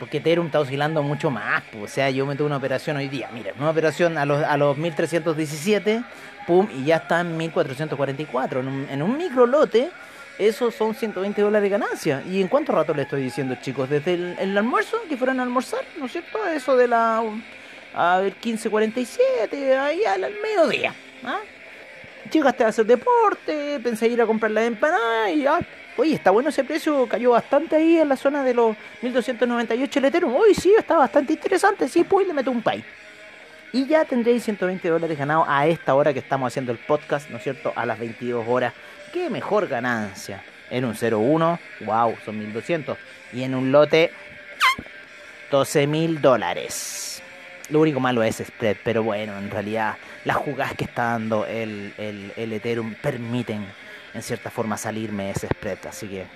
Porque 0.00 0.16
Ethereum 0.16 0.46
está 0.46 0.58
oscilando 0.58 1.02
mucho 1.02 1.30
más. 1.30 1.62
Pues. 1.70 1.84
O 1.84 1.94
sea, 1.94 2.10
yo 2.10 2.26
meto 2.26 2.44
una 2.44 2.56
operación 2.56 2.96
hoy 2.96 3.08
día. 3.08 3.30
Mira, 3.32 3.52
una 3.56 3.70
operación 3.70 4.18
a 4.18 4.24
los, 4.24 4.42
a 4.42 4.56
los 4.56 4.76
1317 4.76 6.02
pum, 6.46 6.68
y 6.74 6.86
ya 6.86 6.96
está 6.96 7.20
en 7.20 7.36
1444. 7.36 8.60
En 8.60 8.68
un, 8.68 8.88
en 8.90 9.02
un 9.02 9.16
micro 9.16 9.46
lote, 9.46 9.90
esos 10.38 10.74
son 10.74 10.94
120 10.94 11.42
dólares 11.42 11.62
de 11.62 11.68
ganancia. 11.68 12.22
¿Y 12.26 12.40
en 12.40 12.48
cuánto 12.48 12.72
rato 12.72 12.94
le 12.94 13.02
estoy 13.02 13.22
diciendo, 13.22 13.56
chicos? 13.60 13.90
Desde 13.90 14.14
el, 14.14 14.36
el 14.38 14.56
almuerzo, 14.56 14.96
que 15.08 15.16
fueran 15.16 15.38
a 15.38 15.42
almorzar, 15.42 15.84
¿no 15.98 16.06
es 16.06 16.12
cierto? 16.12 16.44
Eso 16.46 16.76
de 16.76 16.88
la. 16.88 17.22
A 17.92 18.18
ver, 18.20 18.34
15.47, 18.40 19.78
ahí 19.78 20.04
al, 20.04 20.24
al 20.24 20.34
mediodía. 20.42 20.94
¿ah? 21.24 21.40
Llegaste 22.32 22.64
a 22.64 22.68
hacer 22.68 22.86
deporte, 22.86 23.80
pensé 23.80 24.08
ir 24.08 24.22
a 24.22 24.26
comprar 24.26 24.52
la 24.52 24.64
empanada 24.64 25.30
y 25.30 25.44
ah, 25.46 25.60
oye, 25.96 26.14
está 26.14 26.30
bueno 26.30 26.48
ese 26.48 26.64
precio, 26.64 27.06
cayó 27.06 27.32
bastante 27.32 27.76
ahí 27.76 27.98
en 27.98 28.08
la 28.08 28.16
zona 28.16 28.42
de 28.42 28.54
los 28.54 28.76
1298 29.02 29.98
el 29.98 30.04
Ethereum. 30.06 30.34
Hoy 30.34 30.54
sí, 30.54 30.74
está 30.76 30.96
bastante 30.96 31.32
interesante, 31.34 31.88
sí, 31.88 32.04
pues 32.04 32.26
le 32.26 32.32
meto 32.32 32.50
un 32.50 32.62
pay. 32.62 32.84
Y 33.72 33.86
ya 33.86 34.04
tendréis 34.04 34.42
120 34.44 34.88
dólares 34.88 35.16
ganados 35.16 35.46
a 35.48 35.66
esta 35.66 35.94
hora 35.94 36.12
que 36.12 36.18
estamos 36.18 36.48
haciendo 36.48 36.72
el 36.72 36.78
podcast, 36.78 37.30
¿no 37.30 37.36
es 37.36 37.44
cierto? 37.44 37.72
A 37.76 37.86
las 37.86 37.98
22 37.98 38.44
horas. 38.48 38.74
¡Qué 39.12 39.30
mejor 39.30 39.68
ganancia! 39.68 40.42
En 40.70 40.84
un 40.84 40.94
0-1, 40.94 41.58
wow, 41.80 42.16
son 42.24 42.38
1200. 42.38 42.96
Y 43.32 43.42
en 43.44 43.54
un 43.54 43.70
lote, 43.70 44.10
12 45.50 45.86
mil 45.86 46.20
dólares. 46.20 47.22
Lo 47.68 47.80
único 47.80 48.00
malo 48.00 48.22
es 48.24 48.38
spread, 48.38 48.76
pero 48.82 49.04
bueno, 49.04 49.38
en 49.38 49.50
realidad 49.50 49.96
las 50.24 50.36
jugadas 50.36 50.74
que 50.74 50.84
está 50.84 51.04
dando 51.04 51.46
el, 51.46 51.92
el 51.96 52.52
Ethereum 52.52 52.94
permiten 52.94 53.64
en 54.14 54.22
cierta 54.22 54.50
forma 54.50 54.76
salirme 54.76 55.30
ese 55.30 55.48
spread, 55.48 55.78
así 55.86 56.08
que 56.08 56.26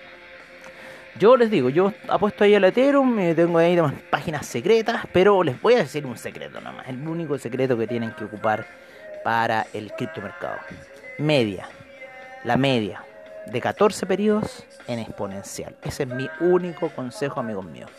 yo 1.16 1.36
les 1.36 1.50
digo, 1.50 1.68
yo 1.68 1.92
apuesto 2.08 2.42
ahí 2.42 2.56
al 2.56 2.64
Ethereum, 2.64 3.18
eh, 3.20 3.34
tengo 3.34 3.58
ahí 3.58 3.78
unas 3.78 3.94
páginas 4.10 4.46
secretas, 4.46 5.02
pero 5.12 5.44
les 5.44 5.60
voy 5.62 5.74
a 5.74 5.78
decir 5.78 6.04
un 6.06 6.18
secreto 6.18 6.60
nomás, 6.60 6.88
el 6.88 7.06
único 7.06 7.38
secreto 7.38 7.78
que 7.78 7.86
tienen 7.86 8.12
que 8.12 8.24
ocupar 8.24 8.66
para 9.22 9.66
el 9.72 9.92
criptomercado. 9.92 10.58
Media, 11.18 11.68
la 12.42 12.56
media 12.56 13.04
de 13.46 13.60
14 13.60 14.06
periodos 14.06 14.64
en 14.88 14.98
exponencial. 14.98 15.76
Ese 15.82 16.02
es 16.02 16.08
mi 16.08 16.28
único 16.40 16.90
consejo, 16.90 17.40
amigos 17.40 17.64
míos. 17.64 17.90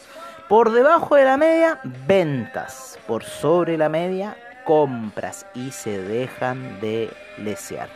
Por 0.49 0.71
debajo 0.71 1.15
de 1.15 1.25
la 1.25 1.37
media, 1.37 1.79
ventas. 2.05 2.99
Por 3.07 3.23
sobre 3.23 3.77
la 3.77 3.89
media, 3.89 4.37
compras. 4.63 5.45
Y 5.55 5.71
se 5.71 6.01
dejan 6.01 6.79
de 6.81 7.09
lesear. 7.37 7.89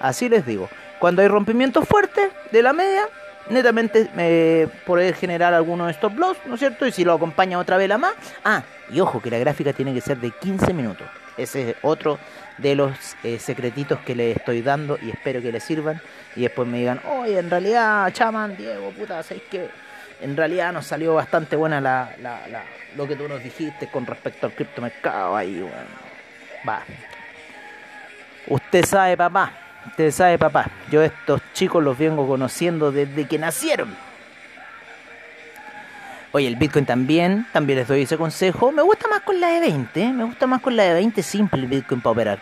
Así 0.00 0.28
les 0.28 0.46
digo. 0.46 0.68
Cuando 1.04 1.20
hay 1.20 1.28
rompimientos 1.28 1.86
fuertes 1.86 2.32
de 2.50 2.62
la 2.62 2.72
media, 2.72 3.06
netamente 3.50 4.08
eh, 4.16 4.68
poder 4.86 5.14
generar 5.14 5.52
algunos 5.52 5.90
stop 5.90 6.18
loss, 6.18 6.38
¿no 6.46 6.54
es 6.54 6.60
cierto? 6.60 6.86
Y 6.86 6.92
si 6.92 7.04
lo 7.04 7.12
acompaña 7.12 7.58
otra 7.58 7.76
vez 7.76 7.90
la 7.90 7.98
más. 7.98 8.14
Ah, 8.42 8.62
y 8.90 9.00
ojo 9.00 9.20
que 9.20 9.30
la 9.30 9.36
gráfica 9.36 9.74
tiene 9.74 9.92
que 9.92 10.00
ser 10.00 10.16
de 10.16 10.30
15 10.30 10.72
minutos. 10.72 11.06
Ese 11.36 11.72
es 11.72 11.76
otro 11.82 12.18
de 12.56 12.74
los 12.74 12.90
eh, 13.22 13.38
secretitos 13.38 13.98
que 13.98 14.14
le 14.14 14.30
estoy 14.30 14.62
dando 14.62 14.98
y 15.02 15.10
espero 15.10 15.42
que 15.42 15.52
les 15.52 15.62
sirvan. 15.62 16.00
Y 16.36 16.40
después 16.40 16.66
me 16.66 16.78
digan, 16.78 17.02
oye, 17.06 17.38
en 17.38 17.50
realidad, 17.50 18.10
chaman, 18.14 18.56
Diego, 18.56 18.90
puta, 18.92 19.22
¿sabes 19.22 19.42
que 19.50 19.68
En 20.22 20.34
realidad 20.34 20.72
nos 20.72 20.86
salió 20.86 21.12
bastante 21.12 21.54
buena 21.54 21.82
la, 21.82 22.14
la, 22.22 22.40
lo 22.96 23.06
que 23.06 23.14
tú 23.14 23.28
nos 23.28 23.42
dijiste 23.42 23.90
con 23.90 24.06
respecto 24.06 24.46
al 24.46 24.54
criptomercado 24.54 25.36
ahí, 25.36 25.60
bueno. 25.60 25.76
Va. 26.66 26.82
Usted 28.46 28.86
sabe, 28.86 29.18
papá. 29.18 29.63
Usted 29.86 30.10
sabe, 30.10 30.38
papá. 30.38 30.70
Yo 30.90 31.02
estos 31.02 31.40
chicos 31.52 31.82
los 31.82 31.96
vengo 31.96 32.26
conociendo 32.26 32.90
desde 32.90 33.26
que 33.26 33.38
nacieron. 33.38 33.94
Oye, 36.32 36.48
el 36.48 36.56
Bitcoin 36.56 36.84
también, 36.84 37.46
también 37.52 37.78
les 37.78 37.86
doy 37.86 38.02
ese 38.02 38.16
consejo. 38.16 38.72
Me 38.72 38.82
gusta 38.82 39.06
más 39.08 39.20
con 39.20 39.38
la 39.38 39.48
de 39.48 39.60
20, 39.60 40.02
¿eh? 40.02 40.12
me 40.12 40.24
gusta 40.24 40.46
más 40.48 40.60
con 40.60 40.74
la 40.74 40.82
de 40.82 40.94
20 40.94 41.22
simple 41.22 41.60
el 41.60 41.68
Bitcoin 41.68 42.00
para 42.00 42.10
operar. 42.10 42.38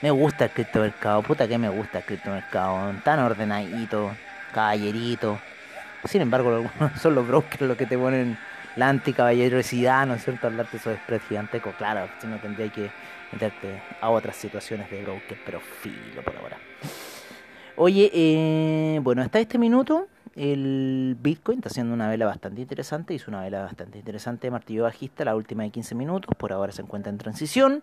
Me 0.00 0.10
gusta 0.10 0.46
el 0.46 0.50
criptomercado, 0.52 1.22
puta 1.22 1.46
que 1.46 1.58
me 1.58 1.68
gusta 1.68 1.98
el 1.98 2.04
criptomercado. 2.04 2.94
Tan 3.04 3.18
ordenadito, 3.18 4.12
caballerito. 4.54 5.38
Sin 6.04 6.22
embargo, 6.22 6.70
son 7.02 7.14
los 7.14 7.26
brokers 7.26 7.62
los 7.62 7.76
que 7.76 7.84
te 7.84 7.98
ponen 7.98 8.38
la 8.76 8.88
anticaballerosidad, 8.88 10.06
¿no 10.06 10.14
es 10.14 10.24
cierto? 10.24 10.46
Hablarte 10.46 10.72
de 10.72 10.78
esos 10.78 10.96
spreads 10.96 11.26
gigantescos. 11.28 11.74
Claro, 11.74 12.08
si 12.20 12.28
no 12.28 12.38
tendría 12.38 12.68
que 12.70 12.90
meterte 13.32 13.82
a 14.00 14.10
otras 14.10 14.36
situaciones 14.36 14.90
de 14.90 15.02
broker, 15.02 15.38
pero 15.44 15.60
filo 15.60 16.22
por 16.22 16.36
ahora. 16.36 16.58
Oye, 17.76 18.10
eh, 18.12 19.00
bueno, 19.02 19.22
hasta 19.22 19.38
este 19.38 19.56
minuto 19.58 20.08
el 20.34 21.16
Bitcoin 21.20 21.58
está 21.58 21.68
haciendo 21.68 21.94
una 21.94 22.08
vela 22.08 22.26
bastante 22.26 22.60
interesante, 22.60 23.14
hizo 23.14 23.30
una 23.30 23.42
vela 23.42 23.62
bastante 23.62 23.98
interesante, 23.98 24.50
martillo 24.50 24.84
bajista, 24.84 25.24
la 25.24 25.36
última 25.36 25.62
de 25.64 25.70
15 25.70 25.94
minutos, 25.94 26.34
por 26.36 26.52
ahora 26.52 26.72
se 26.72 26.82
encuentra 26.82 27.10
en 27.10 27.18
transición, 27.18 27.82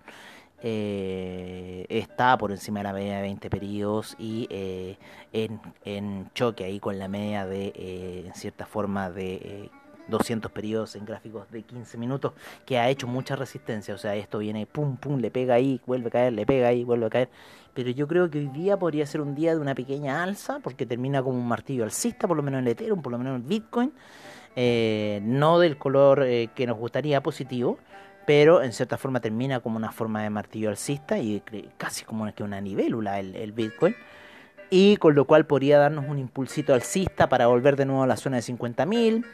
eh, 0.62 1.86
está 1.90 2.38
por 2.38 2.52
encima 2.52 2.80
de 2.80 2.84
la 2.84 2.94
media 2.94 3.18
de 3.18 3.22
20 3.24 3.50
periodos 3.50 4.16
y 4.18 4.48
eh, 4.50 4.98
en, 5.34 5.60
en, 5.84 6.30
choque 6.34 6.64
ahí 6.64 6.80
con 6.80 6.98
la 6.98 7.08
media 7.08 7.46
de, 7.46 8.24
en 8.26 8.34
cierta 8.34 8.66
forma, 8.66 9.10
de 9.10 9.70
200 10.08 10.52
periodos 10.52 10.96
en 10.96 11.06
gráficos 11.06 11.50
de 11.52 11.64
15 11.64 11.98
minutos, 11.98 12.34
que 12.66 12.78
ha 12.78 12.90
hecho 12.90 13.08
mucha 13.08 13.36
resistencia, 13.36 13.94
o 13.94 13.98
sea, 13.98 14.16
esto 14.16 14.40
viene 14.40 14.66
pum, 14.66 14.98
pum, 14.98 15.20
le 15.20 15.32
pega 15.32 15.56
ahí, 15.56 15.82
vuelve 15.86 16.08
a 16.08 16.12
caer, 16.12 16.34
le 16.34 16.46
pega 16.46 16.68
ahí, 16.68 16.84
vuelve 16.84 17.06
a 17.08 17.10
caer. 17.10 17.30
Pero 17.74 17.90
yo 17.90 18.08
creo 18.08 18.30
que 18.30 18.40
hoy 18.40 18.48
día 18.48 18.78
podría 18.78 19.06
ser 19.06 19.22
un 19.22 19.36
día 19.36 19.54
de 19.54 19.60
una 19.60 19.76
pequeña 19.76 20.24
alza, 20.24 20.60
porque 20.64 20.86
termina 20.86 21.22
como 21.22 21.38
un 21.38 21.48
martillo 21.48 21.84
alcista, 21.84 22.28
por 22.28 22.38
lo 22.38 22.44
menos 22.44 22.62
en 22.62 22.68
Ethereum, 22.68 23.02
por 23.02 23.12
lo 23.12 23.18
menos 23.18 23.36
en 23.36 23.48
Bitcoin, 23.48 23.92
eh, 24.56 25.20
no 25.24 25.60
del 25.60 25.78
color 25.78 26.24
eh, 26.24 26.50
que 26.56 26.66
nos 26.66 26.78
gustaría 26.78 27.22
positivo, 27.22 27.78
pero 28.26 28.64
en 28.64 28.72
cierta 28.72 28.98
forma 28.98 29.20
termina 29.20 29.60
como 29.60 29.78
una 29.78 29.92
forma 29.92 30.24
de 30.24 30.30
martillo 30.30 30.70
alcista 30.70 31.20
y 31.20 31.44
casi 31.78 32.06
como 32.06 32.34
que 32.34 32.44
una 32.44 32.62
nivelula 32.62 33.20
el, 33.20 33.36
el 33.36 33.52
Bitcoin, 33.52 33.96
y 34.70 34.98
con 34.98 35.16
lo 35.16 35.26
cual 35.26 35.46
podría 35.46 35.78
darnos 35.78 36.06
un 36.08 36.18
impulsito 36.18 36.74
alcista 36.74 37.30
para 37.30 37.48
volver 37.48 37.76
de 37.76 37.86
nuevo 37.86 38.04
a 38.04 38.08
la 38.08 38.18
zona 38.18 38.38
de 38.38 38.44
50.000. 38.44 39.26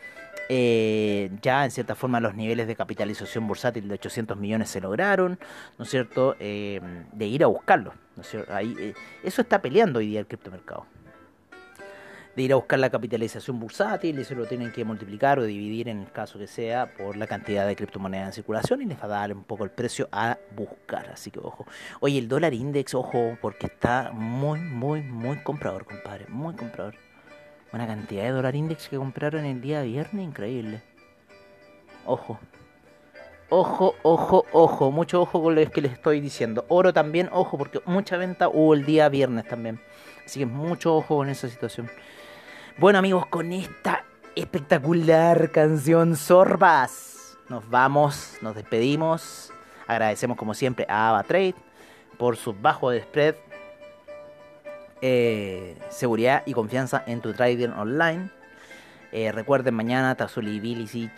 Eh, 0.53 1.31
ya 1.41 1.63
en 1.63 1.71
cierta 1.71 1.95
forma 1.95 2.19
los 2.19 2.35
niveles 2.35 2.67
de 2.67 2.75
capitalización 2.75 3.47
bursátil 3.47 3.87
de 3.87 3.93
800 3.93 4.37
millones 4.37 4.69
se 4.69 4.81
lograron, 4.81 5.39
¿no 5.77 5.85
es 5.85 5.89
cierto? 5.89 6.35
Eh, 6.41 6.81
de 7.13 7.25
ir 7.25 7.45
a 7.45 7.47
buscarlo, 7.47 7.93
¿no 8.17 8.21
es 8.21 8.27
cierto? 8.27 8.53
Ahí, 8.53 8.75
eh, 8.77 8.93
eso 9.23 9.43
está 9.43 9.61
peleando 9.61 9.99
hoy 9.99 10.07
día 10.07 10.19
el 10.19 10.27
criptomercado. 10.27 10.85
De 12.35 12.41
ir 12.41 12.51
a 12.51 12.57
buscar 12.57 12.79
la 12.79 12.89
capitalización 12.89 13.61
bursátil 13.61 14.19
y 14.19 14.25
se 14.25 14.35
lo 14.35 14.45
tienen 14.45 14.73
que 14.73 14.83
multiplicar 14.83 15.39
o 15.39 15.43
dividir 15.43 15.87
en 15.87 16.01
el 16.01 16.11
caso 16.11 16.37
que 16.37 16.47
sea 16.47 16.93
por 16.95 17.15
la 17.15 17.27
cantidad 17.27 17.65
de 17.65 17.77
criptomonedas 17.77 18.27
en 18.27 18.33
circulación 18.33 18.81
y 18.81 18.85
les 18.85 18.99
va 18.99 19.05
a 19.05 19.07
dar 19.07 19.33
un 19.33 19.45
poco 19.45 19.63
el 19.63 19.71
precio 19.71 20.09
a 20.11 20.37
buscar. 20.53 21.11
Así 21.11 21.31
que 21.31 21.39
ojo. 21.39 21.65
Oye, 22.01 22.17
el 22.17 22.27
dólar 22.27 22.53
index, 22.53 22.93
ojo, 22.93 23.37
porque 23.41 23.67
está 23.67 24.11
muy, 24.13 24.59
muy, 24.59 25.01
muy 25.01 25.37
comprador, 25.43 25.85
compadre. 25.85 26.25
Muy 26.27 26.55
comprador. 26.55 26.95
Una 27.73 27.87
cantidad 27.87 28.23
de 28.23 28.31
dólar 28.31 28.55
index 28.55 28.89
que 28.89 28.97
compraron 28.97 29.45
el 29.45 29.61
día 29.61 29.81
viernes, 29.81 30.25
increíble. 30.25 30.81
Ojo. 32.05 32.39
Ojo, 33.49 33.95
ojo, 34.03 34.45
ojo. 34.51 34.91
Mucho 34.91 35.21
ojo 35.21 35.41
con 35.41 35.55
lo 35.55 35.71
que 35.71 35.81
les 35.81 35.93
estoy 35.93 36.19
diciendo. 36.19 36.65
Oro 36.67 36.93
también, 36.93 37.29
ojo, 37.31 37.57
porque 37.57 37.81
mucha 37.85 38.17
venta 38.17 38.49
hubo 38.49 38.73
el 38.73 38.85
día 38.85 39.07
viernes 39.07 39.47
también. 39.47 39.79
Así 40.25 40.39
que 40.39 40.45
mucho 40.45 40.95
ojo 40.95 41.17
con 41.17 41.29
esa 41.29 41.47
situación. 41.47 41.89
Bueno 42.77 42.99
amigos, 42.99 43.25
con 43.27 43.51
esta 43.51 44.05
espectacular 44.35 45.51
canción 45.51 46.15
Sorbas, 46.15 47.37
nos 47.49 47.69
vamos, 47.69 48.37
nos 48.41 48.55
despedimos. 48.55 49.51
Agradecemos 49.87 50.37
como 50.37 50.53
siempre 50.53 50.85
a 50.89 51.09
AvaTrade 51.09 51.55
por 52.17 52.37
su 52.37 52.53
bajo 52.53 52.89
de 52.89 53.01
spread 53.01 53.35
eh, 55.01 55.77
seguridad 55.89 56.43
y 56.45 56.53
confianza 56.53 57.03
en 57.07 57.21
tu 57.21 57.33
trading 57.33 57.69
online. 57.69 58.29
Eh, 59.11 59.31
recuerden 59.31 59.73
mañana 59.73 60.15
Tazuli 60.15 60.59
Bilicic, 60.59 61.11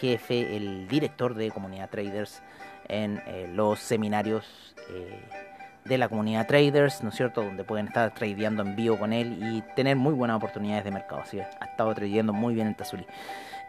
jefe, 0.00 0.56
el 0.56 0.88
director 0.88 1.34
de 1.34 1.50
comunidad 1.50 1.88
traders 1.90 2.42
en 2.88 3.22
eh, 3.26 3.50
los 3.52 3.78
seminarios 3.78 4.74
de 5.84 5.98
la 5.98 6.08
comunidad 6.08 6.46
traders, 6.46 7.02
¿no 7.02 7.08
es 7.08 7.14
cierto? 7.14 7.42
Donde 7.42 7.64
pueden 7.64 7.88
estar 7.88 8.12
tradeando 8.14 8.62
en 8.62 8.76
vivo 8.76 8.98
con 8.98 9.12
él 9.12 9.38
y 9.40 9.62
tener 9.74 9.96
muy 9.96 10.12
buenas 10.12 10.36
oportunidades 10.36 10.84
de 10.84 10.90
mercado. 10.90 11.22
Así 11.22 11.40
ha 11.40 11.64
estado 11.64 11.94
tradeando 11.94 12.32
muy 12.32 12.54
bien 12.54 12.68
el 12.68 12.76
Tazuli. 12.76 13.06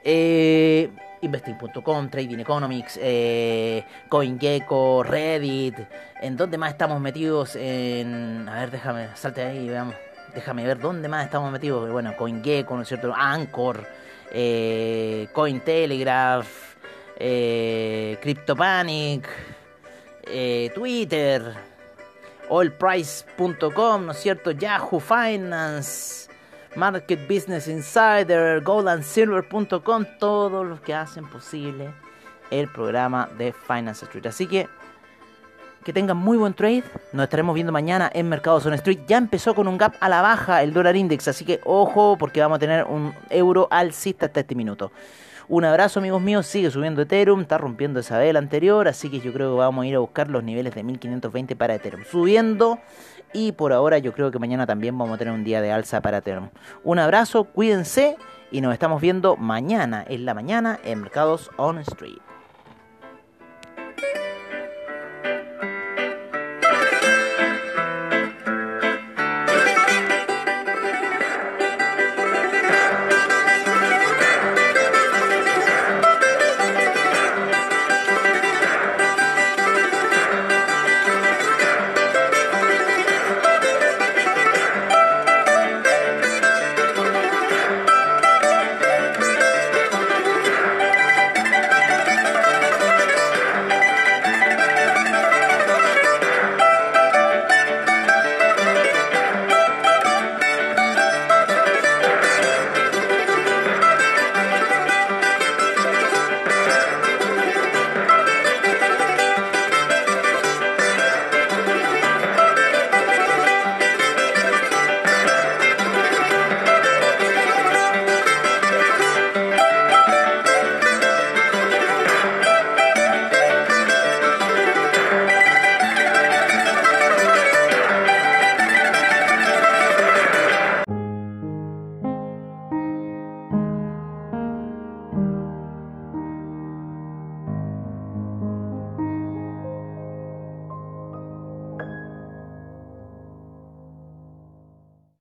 Eh, 0.04 0.92
Investing.com, 1.24 2.10
Trading 2.10 2.40
Economics, 2.40 3.00
eh, 3.02 3.86
CoinGecko, 4.10 5.04
Reddit. 5.04 5.76
¿En 6.22 6.36
dónde 6.36 6.58
más 6.58 6.72
estamos 6.72 7.00
metidos? 7.00 7.56
En. 7.56 8.48
A 8.50 8.60
ver, 8.60 8.72
déjame, 8.72 9.08
salte 9.16 9.42
ahí, 9.42 9.70
veamos. 9.70 9.96
Déjame 10.36 10.66
ver 10.66 10.80
dónde 10.80 11.08
más 11.08 11.26
estamos 11.26 11.52
metidos. 11.52 11.90
Bueno, 11.92 12.16
CoinGecko, 12.18 12.76
¿no 12.76 12.82
es 12.82 12.88
cierto? 12.88 13.14
Anchor, 13.16 13.88
eh, 14.32 15.28
Cointelegraph, 15.32 16.48
eh, 17.18 18.18
CryptoPanic, 18.22 19.30
eh, 20.24 20.72
Twitter, 20.76 21.54
AllPrice.com, 22.50 24.06
¿no 24.08 24.12
es 24.12 24.18
cierto? 24.20 24.52
Yahoo 24.52 25.00
Finance. 25.00 26.33
Market 26.76 27.28
Business 27.28 27.68
Insider, 27.68 28.62
goldandsilver.com, 28.62 30.06
todos 30.20 30.66
los 30.66 30.82
que 30.82 30.94
hacen 30.94 31.26
posible 31.28 31.94
el 32.50 32.68
programa 32.68 33.30
de 33.38 33.54
Finance 33.54 34.06
Street. 34.06 34.26
Así 34.26 34.48
que 34.48 34.68
que 35.84 35.94
tengan 35.94 36.18
muy 36.18 36.38
buen 36.38 36.54
trade. 36.54 36.84
Nos 37.12 37.24
estaremos 37.24 37.54
viendo 37.54 37.72
mañana 37.72 38.10
en 38.14 38.30
Mercados 38.30 38.66
on 38.66 38.74
Street. 38.74 39.00
Ya 39.06 39.18
empezó 39.18 39.54
con 39.54 39.68
un 39.68 39.78
gap 39.78 39.96
a 40.00 40.10
la 40.10 40.22
baja 40.22 40.64
el 40.64 40.74
dólar 40.74 40.96
index, 40.96 41.28
así 41.28 41.46
que 41.46 41.60
ojo 41.66 42.18
porque 42.18 42.42
vamos 42.42 42.56
a 42.56 42.60
tener 42.60 42.86
un 42.86 43.14
euro 43.30 43.68
alcista 43.70 44.28
hasta 44.28 44.40
este 44.40 44.56
minuto. 44.56 44.92
Un 45.50 45.66
abrazo 45.66 46.00
amigos 46.00 46.22
míos, 46.22 46.48
sigue 46.48 46.72
subiendo 46.72 47.02
Ethereum, 47.02 47.42
está 47.42 47.58
rompiendo 47.58 48.00
esa 48.00 48.18
vela 48.18 48.40
anterior, 48.40 48.88
así 48.88 49.10
que 49.10 49.20
yo 49.20 49.34
creo 49.34 49.52
que 49.52 49.58
vamos 49.58 49.84
a 49.84 49.88
ir 49.88 49.96
a 49.96 50.00
buscar 50.00 50.30
los 50.30 50.42
niveles 50.42 50.74
de 50.74 50.84
1520 50.84 51.58
para 51.58 51.76
Ethereum. 51.76 52.06
Subiendo 52.10 52.80
y 53.34 53.52
por 53.52 53.74
ahora 53.74 53.98
yo 53.98 54.14
creo 54.14 54.32
que 54.32 54.40
mañana 54.40 54.66
también 54.66 54.98
vamos 54.98 55.16
a 55.16 55.18
tener 55.18 55.34
un 55.34 55.44
día 55.44 55.62
de 55.62 55.72
alza 55.72 56.02
para 56.02 56.18
Ethereum. 56.18 56.50
Un 56.84 57.00
abrazo, 57.00 57.46
cuídense 57.46 58.18
y 58.52 58.62
nos 58.62 58.74
estamos 58.74 59.02
viendo 59.02 59.36
mañana 59.36 60.06
en 60.08 60.26
la 60.26 60.34
mañana 60.34 60.80
en 60.84 61.02
Mercados 61.02 61.50
on 61.58 61.80
Street. 61.80 62.33